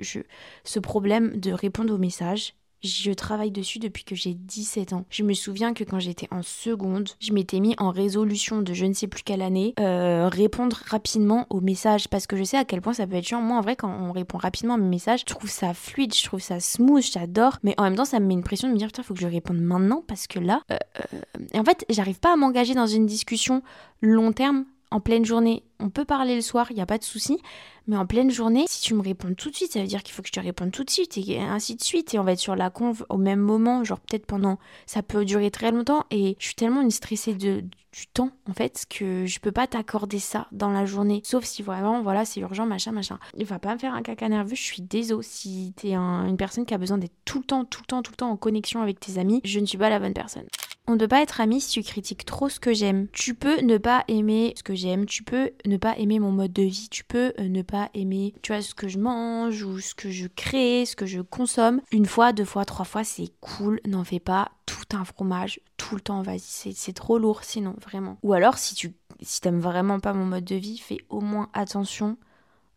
ce 0.63 0.79
problème 0.79 1.39
de 1.39 1.51
répondre 1.51 1.93
aux 1.93 1.97
messages, 1.97 2.53
je 2.83 3.11
travaille 3.11 3.51
dessus 3.51 3.79
depuis 3.79 4.03
que 4.03 4.15
j'ai 4.15 4.33
17 4.33 4.93
ans. 4.93 5.05
Je 5.09 5.23
me 5.23 5.33
souviens 5.33 5.73
que 5.73 5.83
quand 5.83 5.99
j'étais 5.99 6.27
en 6.31 6.43
seconde, 6.43 7.09
je 7.19 7.31
m'étais 7.33 7.59
mis 7.59 7.75
en 7.77 7.91
résolution 7.91 8.61
de 8.61 8.73
je 8.73 8.85
ne 8.85 8.93
sais 8.93 9.07
plus 9.07 9.23
quelle 9.23 9.41
année, 9.41 9.73
euh, 9.79 10.27
répondre 10.27 10.77
rapidement 10.87 11.47
aux 11.49 11.61
messages 11.61 12.07
parce 12.07 12.27
que 12.27 12.35
je 12.35 12.43
sais 12.43 12.57
à 12.57 12.65
quel 12.65 12.81
point 12.81 12.93
ça 12.93 13.07
peut 13.07 13.15
être 13.15 13.27
chiant. 13.27 13.41
Moi, 13.41 13.57
en 13.57 13.61
vrai, 13.61 13.75
quand 13.75 13.89
on 13.89 14.11
répond 14.11 14.37
rapidement 14.37 14.75
à 14.75 14.77
mes 14.77 14.89
messages, 14.89 15.21
je 15.21 15.25
trouve 15.25 15.49
ça 15.49 15.73
fluide, 15.73 16.13
je 16.13 16.23
trouve 16.23 16.41
ça 16.41 16.59
smooth, 16.59 17.03
j'adore. 17.03 17.57
Mais 17.63 17.73
en 17.77 17.83
même 17.83 17.95
temps, 17.95 18.05
ça 18.05 18.19
me 18.19 18.25
met 18.25 18.33
une 18.33 18.43
pression 18.43 18.67
de 18.67 18.73
me 18.73 18.77
dire 18.77 18.87
putain, 18.87 19.03
faut 19.03 19.13
que 19.13 19.21
je 19.21 19.27
réponde 19.27 19.59
maintenant 19.59 20.03
parce 20.07 20.27
que 20.27 20.39
là. 20.39 20.61
Euh, 20.71 20.77
euh, 21.13 21.59
en 21.59 21.63
fait, 21.63 21.85
j'arrive 21.89 22.19
pas 22.19 22.33
à 22.33 22.35
m'engager 22.35 22.73
dans 22.73 22.87
une 22.87 23.05
discussion 23.05 23.61
long 24.01 24.33
terme 24.33 24.65
en 24.93 24.99
pleine 24.99 25.25
journée. 25.25 25.63
On 25.79 25.89
peut 25.89 26.05
parler 26.05 26.35
le 26.35 26.41
soir, 26.41 26.67
il 26.69 26.75
n'y 26.75 26.81
a 26.81 26.85
pas 26.85 26.99
de 26.99 27.03
souci. 27.03 27.39
Mais 27.87 27.97
en 27.97 28.05
pleine 28.05 28.29
journée, 28.29 28.65
si 28.69 28.81
tu 28.81 28.93
me 28.93 29.01
réponds 29.01 29.33
tout 29.33 29.49
de 29.49 29.55
suite, 29.55 29.73
ça 29.73 29.81
veut 29.81 29.87
dire 29.87 30.03
qu'il 30.03 30.13
faut 30.13 30.21
que 30.21 30.27
je 30.27 30.33
te 30.33 30.39
réponde 30.39 30.71
tout 30.71 30.83
de 30.83 30.89
suite 30.89 31.17
et 31.17 31.39
ainsi 31.39 31.75
de 31.75 31.83
suite. 31.83 32.13
Et 32.13 32.19
on 32.19 32.23
va 32.23 32.33
être 32.33 32.39
sur 32.39 32.55
la 32.55 32.69
conve 32.69 33.05
au 33.09 33.17
même 33.17 33.39
moment, 33.39 33.83
genre 33.83 33.99
peut-être 33.99 34.27
pendant. 34.27 34.59
Ça 34.85 35.01
peut 35.01 35.25
durer 35.25 35.49
très 35.51 35.71
longtemps. 35.71 36.05
Et 36.11 36.37
je 36.39 36.45
suis 36.45 36.55
tellement 36.55 36.81
une 36.81 36.91
stressée 36.91 37.33
de, 37.33 37.61
du 37.61 38.07
temps, 38.13 38.29
en 38.47 38.53
fait, 38.53 38.85
que 38.87 39.25
je 39.25 39.39
peux 39.39 39.51
pas 39.51 39.65
t'accorder 39.65 40.19
ça 40.19 40.47
dans 40.51 40.69
la 40.69 40.85
journée. 40.85 41.21
Sauf 41.25 41.43
si 41.43 41.63
vraiment, 41.63 42.03
voilà, 42.03 42.23
c'est 42.23 42.39
urgent, 42.39 42.67
machin, 42.67 42.91
machin. 42.91 43.19
Il 43.35 43.45
va 43.45 43.57
pas 43.57 43.73
me 43.73 43.79
faire 43.79 43.95
un 43.95 44.03
caca 44.03 44.29
nerveux, 44.29 44.55
je 44.55 44.61
suis 44.61 44.83
désolée. 44.83 45.23
Si 45.23 45.73
t'es 45.75 45.95
une 45.95 46.37
personne 46.37 46.65
qui 46.65 46.75
a 46.75 46.77
besoin 46.77 46.99
d'être 46.99 47.15
tout 47.25 47.39
le 47.39 47.45
temps, 47.45 47.65
tout 47.65 47.81
le 47.81 47.87
temps, 47.87 48.03
tout 48.03 48.11
le 48.11 48.17
temps 48.17 48.29
en 48.29 48.37
connexion 48.37 48.81
avec 48.81 48.99
tes 48.99 49.17
amis, 49.17 49.41
je 49.43 49.59
ne 49.59 49.65
suis 49.65 49.77
pas 49.79 49.89
la 49.89 49.99
bonne 49.99 50.13
personne. 50.13 50.45
On 50.85 50.93
ne 50.93 50.97
peut 50.97 51.07
pas 51.07 51.21
être 51.21 51.39
ami 51.39 51.61
si 51.61 51.71
tu 51.71 51.81
critiques 51.81 52.25
trop 52.25 52.49
ce 52.49 52.59
que 52.59 52.73
j'aime. 52.73 53.07
Tu 53.13 53.35
peux 53.35 53.61
ne 53.61 53.77
pas 53.77 54.03
aimer 54.09 54.53
ce 54.57 54.63
que 54.63 54.75
j'aime, 54.75 55.05
tu 55.05 55.23
peux 55.23 55.51
ne 55.65 55.77
pas 55.77 55.97
aimer 55.97 56.19
mon 56.19 56.31
mode 56.31 56.51
de 56.51 56.63
vie, 56.63 56.89
tu 56.91 57.05
peux 57.05 57.33
euh, 57.39 57.47
ne 57.47 57.61
pas 57.61 57.89
aimer, 57.93 58.33
tu 58.41 58.51
vois, 58.51 58.61
ce 58.61 58.75
que 58.75 58.89
je 58.89 58.99
mange 58.99 59.63
ou 59.63 59.79
ce 59.79 59.95
que 59.95 60.11
je 60.11 60.27
crée, 60.27 60.85
ce 60.85 60.97
que 60.97 61.05
je 61.05 61.21
consomme. 61.21 61.79
Une 61.93 62.05
fois, 62.05 62.33
deux 62.33 62.43
fois, 62.43 62.65
trois 62.65 62.83
fois, 62.83 63.05
c'est 63.05 63.31
cool, 63.39 63.79
n'en 63.87 64.03
fais 64.03 64.19
pas 64.19 64.51
tout 64.65 64.97
un 64.97 65.05
fromage 65.05 65.61
tout 65.77 65.95
le 65.95 66.01
temps, 66.01 66.21
vas-y, 66.21 66.73
c'est 66.73 66.93
trop 66.93 67.17
lourd 67.17 67.43
sinon, 67.43 67.75
vraiment. 67.81 68.17
Ou 68.21 68.33
alors, 68.33 68.57
si 68.57 68.75
tu 68.75 68.93
si 69.21 69.39
t'aimes 69.39 69.61
vraiment 69.61 70.01
pas 70.01 70.13
mon 70.13 70.25
mode 70.25 70.43
de 70.43 70.55
vie, 70.55 70.77
fais 70.79 70.97
au 71.09 71.21
moins 71.21 71.49
attention 71.53 72.17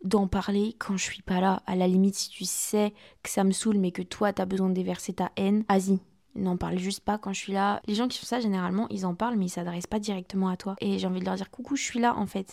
d'en 0.05 0.29
parler 0.29 0.77
quand 0.79 0.97
je 0.97 1.03
suis 1.03 1.23
pas 1.23 1.41
là. 1.41 1.63
À 1.67 1.75
la 1.75 1.89
limite, 1.89 2.15
si 2.15 2.29
tu 2.29 2.45
sais 2.45 2.95
que 3.25 3.31
ça 3.31 3.43
me 3.43 3.51
saoule, 3.51 3.79
mais 3.79 3.91
que 3.91 4.03
toi, 4.03 4.33
t'as 4.33 4.45
besoin 4.45 4.69
de 4.69 4.75
déverser 4.75 5.13
ta 5.13 5.33
haine, 5.37 5.65
vas-y, 5.69 5.99
n'en 6.37 6.57
parle 6.57 6.78
juste 6.78 7.00
pas 7.00 7.19
quand 7.19 7.33
je 7.33 7.38
suis 7.38 7.52
là. 7.52 7.81
Les 7.87 7.95
gens 7.95 8.09
qui 8.09 8.19
font 8.19 8.26
ça, 8.26 8.40
généralement, 8.40 8.87
ils 8.90 9.07
en 9.07 9.14
parlent, 9.14 9.37
mais 9.37 9.47
ils 9.47 9.50
s'adressent 9.50 9.87
pas 9.87 9.99
directement 9.99 10.49
à 10.49 10.57
toi. 10.57 10.76
Et 10.81 10.99
j'ai 10.99 11.07
envie 11.07 11.21
de 11.21 11.25
leur 11.25 11.35
dire 11.35 11.50
coucou, 11.50 11.76
je 11.76 11.83
suis 11.83 12.00
là 12.00 12.16
en 12.16 12.26
fait. 12.26 12.52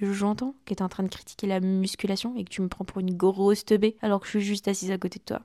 J'entends 0.00 0.54
que 0.64 0.74
t'es 0.74 0.82
en 0.82 0.88
train 0.88 1.02
de 1.02 1.08
critiquer 1.08 1.46
la 1.46 1.60
musculation 1.60 2.34
et 2.36 2.44
que 2.44 2.50
tu 2.50 2.62
me 2.62 2.68
prends 2.68 2.84
pour 2.84 3.00
une 3.00 3.16
grosse 3.16 3.64
teubée 3.64 3.96
alors 4.00 4.20
que 4.20 4.26
je 4.26 4.38
suis 4.38 4.40
juste 4.40 4.68
assise 4.68 4.92
à 4.92 4.98
côté 4.98 5.18
de 5.18 5.24
toi. 5.24 5.40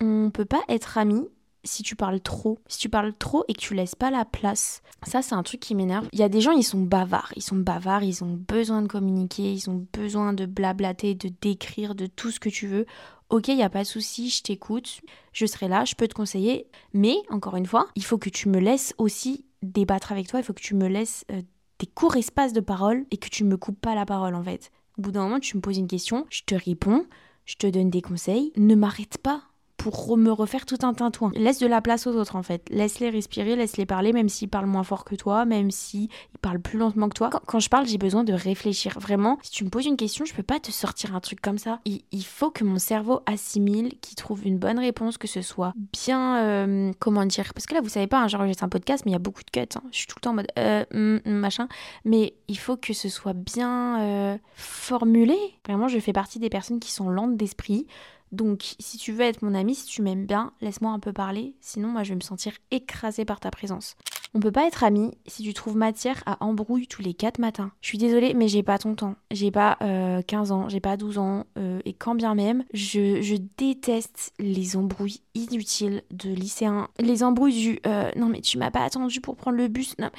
On 0.00 0.30
peut 0.30 0.46
pas 0.46 0.62
être 0.68 0.96
amis 0.96 1.28
si 1.64 1.82
tu 1.82 1.96
parles 1.96 2.20
trop. 2.20 2.58
Si 2.68 2.78
tu 2.78 2.88
parles 2.88 3.12
trop 3.12 3.44
et 3.48 3.52
que 3.52 3.60
tu 3.60 3.74
laisses 3.74 3.94
pas 3.94 4.10
la 4.10 4.24
place, 4.24 4.82
ça 5.06 5.22
c'est 5.22 5.34
un 5.34 5.42
truc 5.42 5.60
qui 5.60 5.74
m'énerve. 5.74 6.08
Il 6.12 6.18
y 6.18 6.22
a 6.22 6.28
des 6.28 6.40
gens, 6.40 6.52
ils 6.52 6.62
sont 6.62 6.80
bavards. 6.80 7.32
Ils 7.36 7.42
sont 7.42 7.56
bavards, 7.56 8.02
ils 8.02 8.24
ont 8.24 8.38
besoin 8.48 8.82
de 8.82 8.88
communiquer, 8.88 9.52
ils 9.52 9.68
ont 9.68 9.86
besoin 9.92 10.32
de 10.32 10.46
blablater, 10.46 11.14
de 11.14 11.30
décrire, 11.40 11.94
de 11.94 12.06
tout 12.06 12.30
ce 12.30 12.40
que 12.40 12.48
tu 12.48 12.66
veux. 12.66 12.86
Ok, 13.30 13.48
il 13.48 13.56
n'y 13.56 13.62
a 13.62 13.68
pas 13.68 13.82
de 13.82 13.88
souci, 13.88 14.30
je 14.30 14.42
t'écoute, 14.42 15.02
je 15.32 15.44
serai 15.44 15.68
là, 15.68 15.84
je 15.84 15.94
peux 15.94 16.08
te 16.08 16.14
conseiller. 16.14 16.66
Mais, 16.94 17.16
encore 17.28 17.56
une 17.56 17.66
fois, 17.66 17.88
il 17.94 18.02
faut 18.04 18.16
que 18.16 18.30
tu 18.30 18.48
me 18.48 18.58
laisses 18.58 18.94
aussi 18.96 19.44
débattre 19.62 20.12
avec 20.12 20.28
toi, 20.28 20.40
il 20.40 20.44
faut 20.44 20.54
que 20.54 20.62
tu 20.62 20.74
me 20.74 20.88
laisses 20.88 21.26
euh, 21.30 21.42
des 21.78 21.86
courts 21.86 22.16
espaces 22.16 22.52
de 22.52 22.60
parole 22.60 23.04
et 23.10 23.18
que 23.18 23.28
tu 23.28 23.44
me 23.44 23.56
coupes 23.56 23.80
pas 23.80 23.94
la 23.94 24.06
parole 24.06 24.34
en 24.34 24.42
fait. 24.42 24.70
Au 24.98 25.02
bout 25.02 25.12
d'un 25.12 25.24
moment, 25.24 25.40
tu 25.40 25.56
me 25.56 25.60
poses 25.60 25.78
une 25.78 25.88
question, 25.88 26.26
je 26.30 26.42
te 26.42 26.54
réponds, 26.54 27.06
je 27.44 27.56
te 27.56 27.66
donne 27.66 27.90
des 27.90 28.02
conseils, 28.02 28.52
ne 28.56 28.74
m'arrête 28.74 29.18
pas 29.18 29.42
me 30.16 30.30
refaire 30.30 30.66
tout 30.66 30.78
un 30.82 30.94
tintouin. 30.94 31.30
Laisse 31.34 31.58
de 31.58 31.66
la 31.66 31.80
place 31.80 32.06
aux 32.06 32.14
autres 32.16 32.36
en 32.36 32.42
fait. 32.42 32.66
Laisse-les 32.70 33.10
respirer, 33.10 33.56
laisse-les 33.56 33.86
parler, 33.86 34.12
même 34.12 34.28
s'ils 34.28 34.48
parlent 34.48 34.66
moins 34.66 34.82
fort 34.82 35.04
que 35.04 35.14
toi, 35.14 35.44
même 35.44 35.70
s'ils 35.70 36.08
parlent 36.40 36.60
plus 36.60 36.78
lentement 36.78 37.08
que 37.08 37.14
toi. 37.14 37.30
Quand, 37.46 37.60
je 37.60 37.68
parle, 37.68 37.86
j'ai 37.86 37.98
besoin 37.98 38.24
de 38.24 38.32
réfléchir. 38.32 38.98
Vraiment, 39.00 39.38
si 39.42 39.50
tu 39.50 39.64
me 39.64 39.70
poses 39.70 39.86
une 39.86 39.96
question, 39.96 40.24
je 40.24 40.34
peux 40.34 40.42
pas 40.42 40.60
te 40.60 40.70
sortir 40.70 41.14
un 41.14 41.20
truc 41.20 41.40
comme 41.40 41.58
ça. 41.58 41.80
Il, 41.84 42.24
faut 42.24 42.50
que 42.50 42.64
mon 42.64 42.78
cerveau 42.78 43.20
assimile, 43.26 43.94
qu'il 44.00 44.16
trouve 44.16 44.46
une 44.46 44.58
bonne 44.58 44.78
réponse, 44.78 45.18
que 45.18 45.28
ce 45.28 45.42
soit 45.42 45.72
bien. 45.92 46.38
Euh, 46.38 46.92
comment 46.98 47.24
dire 47.24 47.52
Parce 47.54 47.66
que 47.66 47.74
là, 47.74 47.80
vous 47.80 47.88
savez 47.88 48.06
pas, 48.06 48.20
hein, 48.20 48.28
j'enregistre 48.28 48.64
un 48.64 48.68
podcast, 48.68 49.04
mais 49.04 49.12
il 49.12 49.14
y 49.14 49.16
a 49.16 49.20
beaucoup 49.20 49.42
de 49.42 49.50
cuts. 49.50 49.76
Hein. 49.76 49.82
Je 49.90 49.98
suis 49.98 50.06
tout 50.06 50.16
le 50.18 50.20
temps 50.20 50.30
en 50.30 50.34
mode. 50.34 50.48
Euh, 50.58 50.84
mm, 50.92 51.20
mm, 51.24 51.32
machin. 51.32 51.68
Mais 52.04 52.34
il 52.48 52.58
faut 52.58 52.76
que 52.76 52.92
ce 52.92 53.08
soit 53.08 53.32
bien 53.32 54.00
euh, 54.00 54.38
formulé. 54.54 55.36
Vraiment, 55.66 55.88
je 55.88 55.98
fais 55.98 56.12
partie 56.12 56.38
des 56.38 56.50
personnes 56.50 56.80
qui 56.80 56.92
sont 56.92 57.08
lentes 57.08 57.36
d'esprit. 57.36 57.86
Donc, 58.32 58.74
si 58.78 58.98
tu 58.98 59.12
veux 59.12 59.24
être 59.24 59.42
mon 59.42 59.54
ami, 59.54 59.74
si 59.74 59.86
tu 59.86 60.02
m'aimes 60.02 60.26
bien, 60.26 60.52
laisse-moi 60.60 60.90
un 60.90 60.98
peu 60.98 61.12
parler. 61.12 61.54
Sinon, 61.60 61.88
moi, 61.88 62.02
je 62.02 62.10
vais 62.10 62.16
me 62.16 62.20
sentir 62.20 62.52
écrasée 62.70 63.24
par 63.24 63.40
ta 63.40 63.50
présence. 63.50 63.96
On 64.34 64.40
peut 64.40 64.52
pas 64.52 64.66
être 64.66 64.84
amis 64.84 65.12
si 65.26 65.42
tu 65.42 65.54
trouves 65.54 65.76
matière 65.76 66.22
à 66.26 66.36
embrouille 66.44 66.86
tous 66.86 67.00
les 67.00 67.14
4 67.14 67.38
matins. 67.38 67.72
Je 67.80 67.88
suis 67.88 67.98
désolée, 67.98 68.34
mais 68.34 68.48
j'ai 68.48 68.62
pas 68.62 68.78
ton 68.78 68.94
temps. 68.94 69.16
J'ai 69.30 69.50
pas 69.50 69.76
15 69.80 69.82
euh, 69.82 70.54
ans, 70.54 70.68
j'ai 70.68 70.80
pas 70.80 70.98
12 70.98 71.18
ans. 71.18 71.46
Euh, 71.56 71.80
et 71.86 71.94
quand 71.94 72.14
bien 72.14 72.34
même, 72.34 72.64
je, 72.74 73.22
je, 73.22 73.36
déteste 73.56 74.34
les 74.38 74.76
embrouilles 74.76 75.22
inutiles 75.34 76.02
de 76.10 76.30
lycéens. 76.30 76.88
Les 76.98 77.22
embrouilles 77.22 77.58
du 77.58 77.80
non, 78.16 78.28
mais 78.28 78.42
tu 78.42 78.58
m'as 78.58 78.70
pas 78.70 78.84
attendu 78.84 79.20
pour 79.20 79.36
prendre 79.36 79.56
le 79.56 79.68
bus. 79.68 79.94
Non. 79.98 80.10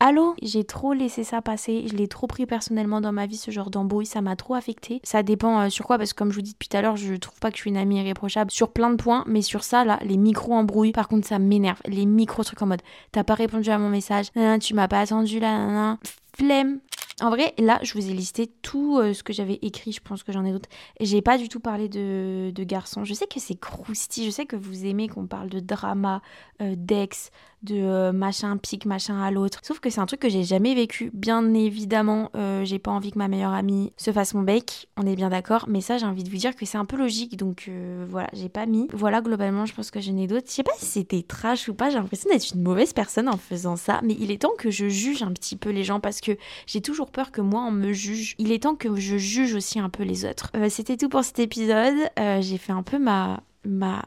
Allô? 0.00 0.34
J'ai 0.42 0.64
trop 0.64 0.92
laissé 0.92 1.24
ça 1.24 1.40
passer, 1.40 1.86
je 1.86 1.94
l'ai 1.94 2.08
trop 2.08 2.26
pris 2.26 2.46
personnellement 2.46 3.00
dans 3.00 3.12
ma 3.12 3.26
vie, 3.26 3.36
ce 3.36 3.50
genre 3.50 3.70
d'embrouille, 3.70 4.06
ça 4.06 4.20
m'a 4.20 4.36
trop 4.36 4.54
affecté. 4.54 5.00
Ça 5.04 5.22
dépend 5.22 5.60
euh, 5.60 5.68
sur 5.70 5.86
quoi, 5.86 5.98
parce 5.98 6.12
que 6.12 6.18
comme 6.18 6.30
je 6.30 6.36
vous 6.36 6.42
dis 6.42 6.52
depuis 6.52 6.68
tout 6.68 6.76
à 6.76 6.82
l'heure, 6.82 6.96
je 6.96 7.14
trouve 7.14 7.38
pas 7.38 7.50
que 7.50 7.56
je 7.56 7.62
suis 7.62 7.70
une 7.70 7.76
amie 7.76 7.98
irréprochable 7.98 8.50
sur 8.50 8.72
plein 8.72 8.90
de 8.90 8.96
points, 8.96 9.24
mais 9.26 9.40
sur 9.40 9.64
ça, 9.64 9.84
là, 9.84 9.98
les 10.02 10.16
micro-embrouilles, 10.16 10.92
par 10.92 11.08
contre, 11.08 11.26
ça 11.26 11.38
m'énerve. 11.38 11.80
Les 11.86 12.06
micro-trucs 12.06 12.60
en 12.60 12.66
mode, 12.66 12.82
t'as 13.12 13.24
pas 13.24 13.34
répondu 13.34 13.70
à 13.70 13.78
mon 13.78 13.88
message, 13.88 14.26
tu 14.60 14.74
m'as 14.74 14.88
pas 14.88 15.00
attendu 15.00 15.38
là, 15.38 15.96
flemme. 16.36 16.80
En 17.20 17.30
vrai, 17.30 17.54
là, 17.58 17.78
je 17.82 17.94
vous 17.94 18.10
ai 18.10 18.12
listé 18.12 18.48
tout 18.62 18.98
euh, 18.98 19.14
ce 19.14 19.22
que 19.22 19.32
j'avais 19.32 19.60
écrit, 19.62 19.92
je 19.92 20.00
pense 20.00 20.24
que 20.24 20.32
j'en 20.32 20.44
ai 20.44 20.50
d'autres. 20.50 20.68
J'ai 21.00 21.22
pas 21.22 21.38
du 21.38 21.48
tout 21.48 21.60
parlé 21.60 21.88
de, 21.88 22.50
de 22.52 22.64
garçons. 22.64 23.04
Je 23.04 23.14
sais 23.14 23.28
que 23.28 23.38
c'est 23.38 23.54
croustillant, 23.54 24.26
je 24.26 24.30
sais 24.32 24.46
que 24.46 24.56
vous 24.56 24.84
aimez 24.84 25.08
qu'on 25.08 25.26
parle 25.26 25.48
de 25.48 25.60
drama, 25.60 26.22
euh, 26.60 26.74
d'ex, 26.76 27.30
de 27.64 27.76
euh, 27.76 28.12
machin 28.12 28.56
pique 28.56 28.86
machin 28.86 29.20
à 29.20 29.30
l'autre. 29.30 29.60
Sauf 29.62 29.80
que 29.80 29.90
c'est 29.90 30.00
un 30.00 30.06
truc 30.06 30.20
que 30.20 30.28
j'ai 30.28 30.44
jamais 30.44 30.74
vécu. 30.74 31.10
Bien 31.14 31.54
évidemment, 31.54 32.30
euh, 32.36 32.64
j'ai 32.64 32.78
pas 32.78 32.90
envie 32.90 33.10
que 33.10 33.18
ma 33.18 33.28
meilleure 33.28 33.52
amie 33.52 33.92
se 33.96 34.12
fasse 34.12 34.34
mon 34.34 34.42
bec, 34.42 34.88
on 34.96 35.06
est 35.06 35.16
bien 35.16 35.30
d'accord, 35.30 35.64
mais 35.68 35.80
ça 35.80 35.98
j'ai 35.98 36.06
envie 36.06 36.22
de 36.22 36.30
vous 36.30 36.36
dire 36.36 36.54
que 36.54 36.66
c'est 36.66 36.78
un 36.78 36.84
peu 36.84 36.96
logique, 36.96 37.36
donc 37.36 37.66
euh, 37.68 38.06
voilà, 38.08 38.28
j'ai 38.32 38.48
pas 38.48 38.66
mis. 38.66 38.88
Voilà, 38.92 39.20
globalement, 39.20 39.66
je 39.66 39.74
pense 39.74 39.90
que 39.90 40.00
j'en 40.00 40.16
ai 40.16 40.26
d'autres. 40.26 40.46
Je 40.48 40.52
sais 40.52 40.62
pas 40.62 40.72
si 40.76 40.86
c'était 40.86 41.22
trash 41.22 41.68
ou 41.68 41.74
pas, 41.74 41.90
j'ai 41.90 41.96
l'impression 41.96 42.30
d'être 42.30 42.54
une 42.54 42.62
mauvaise 42.62 42.92
personne 42.92 43.28
en 43.28 43.36
faisant 43.36 43.76
ça, 43.76 44.00
mais 44.02 44.16
il 44.20 44.30
est 44.30 44.42
temps 44.42 44.54
que 44.56 44.70
je 44.70 44.88
juge 44.88 45.22
un 45.22 45.32
petit 45.32 45.56
peu 45.56 45.70
les 45.70 45.84
gens 45.84 46.00
parce 46.00 46.20
que 46.20 46.32
j'ai 46.66 46.80
toujours 46.80 47.10
peur 47.10 47.32
que 47.32 47.40
moi 47.40 47.62
on 47.62 47.72
me 47.72 47.92
juge. 47.92 48.34
Il 48.38 48.52
est 48.52 48.62
temps 48.62 48.76
que 48.76 48.94
je 48.96 49.16
juge 49.16 49.54
aussi 49.54 49.78
un 49.78 49.88
peu 49.88 50.02
les 50.02 50.24
autres. 50.24 50.50
c'était 50.68 50.96
tout 50.96 51.08
pour 51.08 51.24
cet 51.24 51.38
épisode, 51.38 51.96
j'ai 52.40 52.58
fait 52.58 52.72
un 52.72 52.82
peu 52.82 52.98
ma 52.98 53.40
ma 53.64 54.04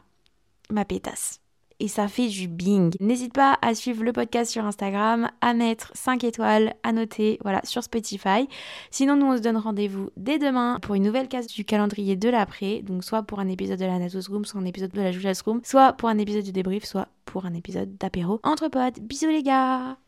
ma 0.70 0.84
pétasse 0.84 1.40
et 1.80 1.88
ça 1.88 2.08
fait 2.08 2.28
du 2.28 2.48
bing. 2.48 2.94
N'hésite 3.00 3.32
pas 3.32 3.58
à 3.62 3.74
suivre 3.74 4.02
le 4.04 4.12
podcast 4.12 4.50
sur 4.50 4.64
Instagram, 4.64 5.30
à 5.40 5.54
mettre 5.54 5.90
5 5.94 6.24
étoiles, 6.24 6.74
à 6.82 6.92
noter, 6.92 7.38
voilà, 7.42 7.60
sur 7.64 7.82
Spotify. 7.82 8.48
Sinon, 8.90 9.16
nous, 9.16 9.26
on 9.26 9.36
se 9.36 9.42
donne 9.42 9.56
rendez-vous 9.56 10.10
dès 10.16 10.38
demain 10.38 10.78
pour 10.82 10.94
une 10.94 11.04
nouvelle 11.04 11.28
case 11.28 11.46
du 11.46 11.64
calendrier 11.64 12.16
de 12.16 12.28
l'après. 12.28 12.82
Donc, 12.82 13.04
soit 13.04 13.22
pour 13.22 13.40
un 13.40 13.48
épisode 13.48 13.78
de 13.78 13.86
la 13.86 13.98
Natos 13.98 14.28
Room, 14.28 14.44
soit 14.44 14.60
un 14.60 14.64
épisode 14.64 14.92
de 14.92 15.00
la 15.00 15.12
Julia's 15.12 15.40
Room, 15.42 15.60
soit 15.64 15.92
pour 15.92 16.08
un 16.08 16.18
épisode 16.18 16.44
du 16.44 16.52
débrief, 16.52 16.84
soit 16.84 17.08
pour 17.24 17.46
un 17.46 17.54
épisode 17.54 17.96
d'apéro 17.96 18.40
entre 18.42 18.68
potes. 18.68 19.00
Bisous 19.00 19.28
les 19.28 19.42
gars 19.42 19.98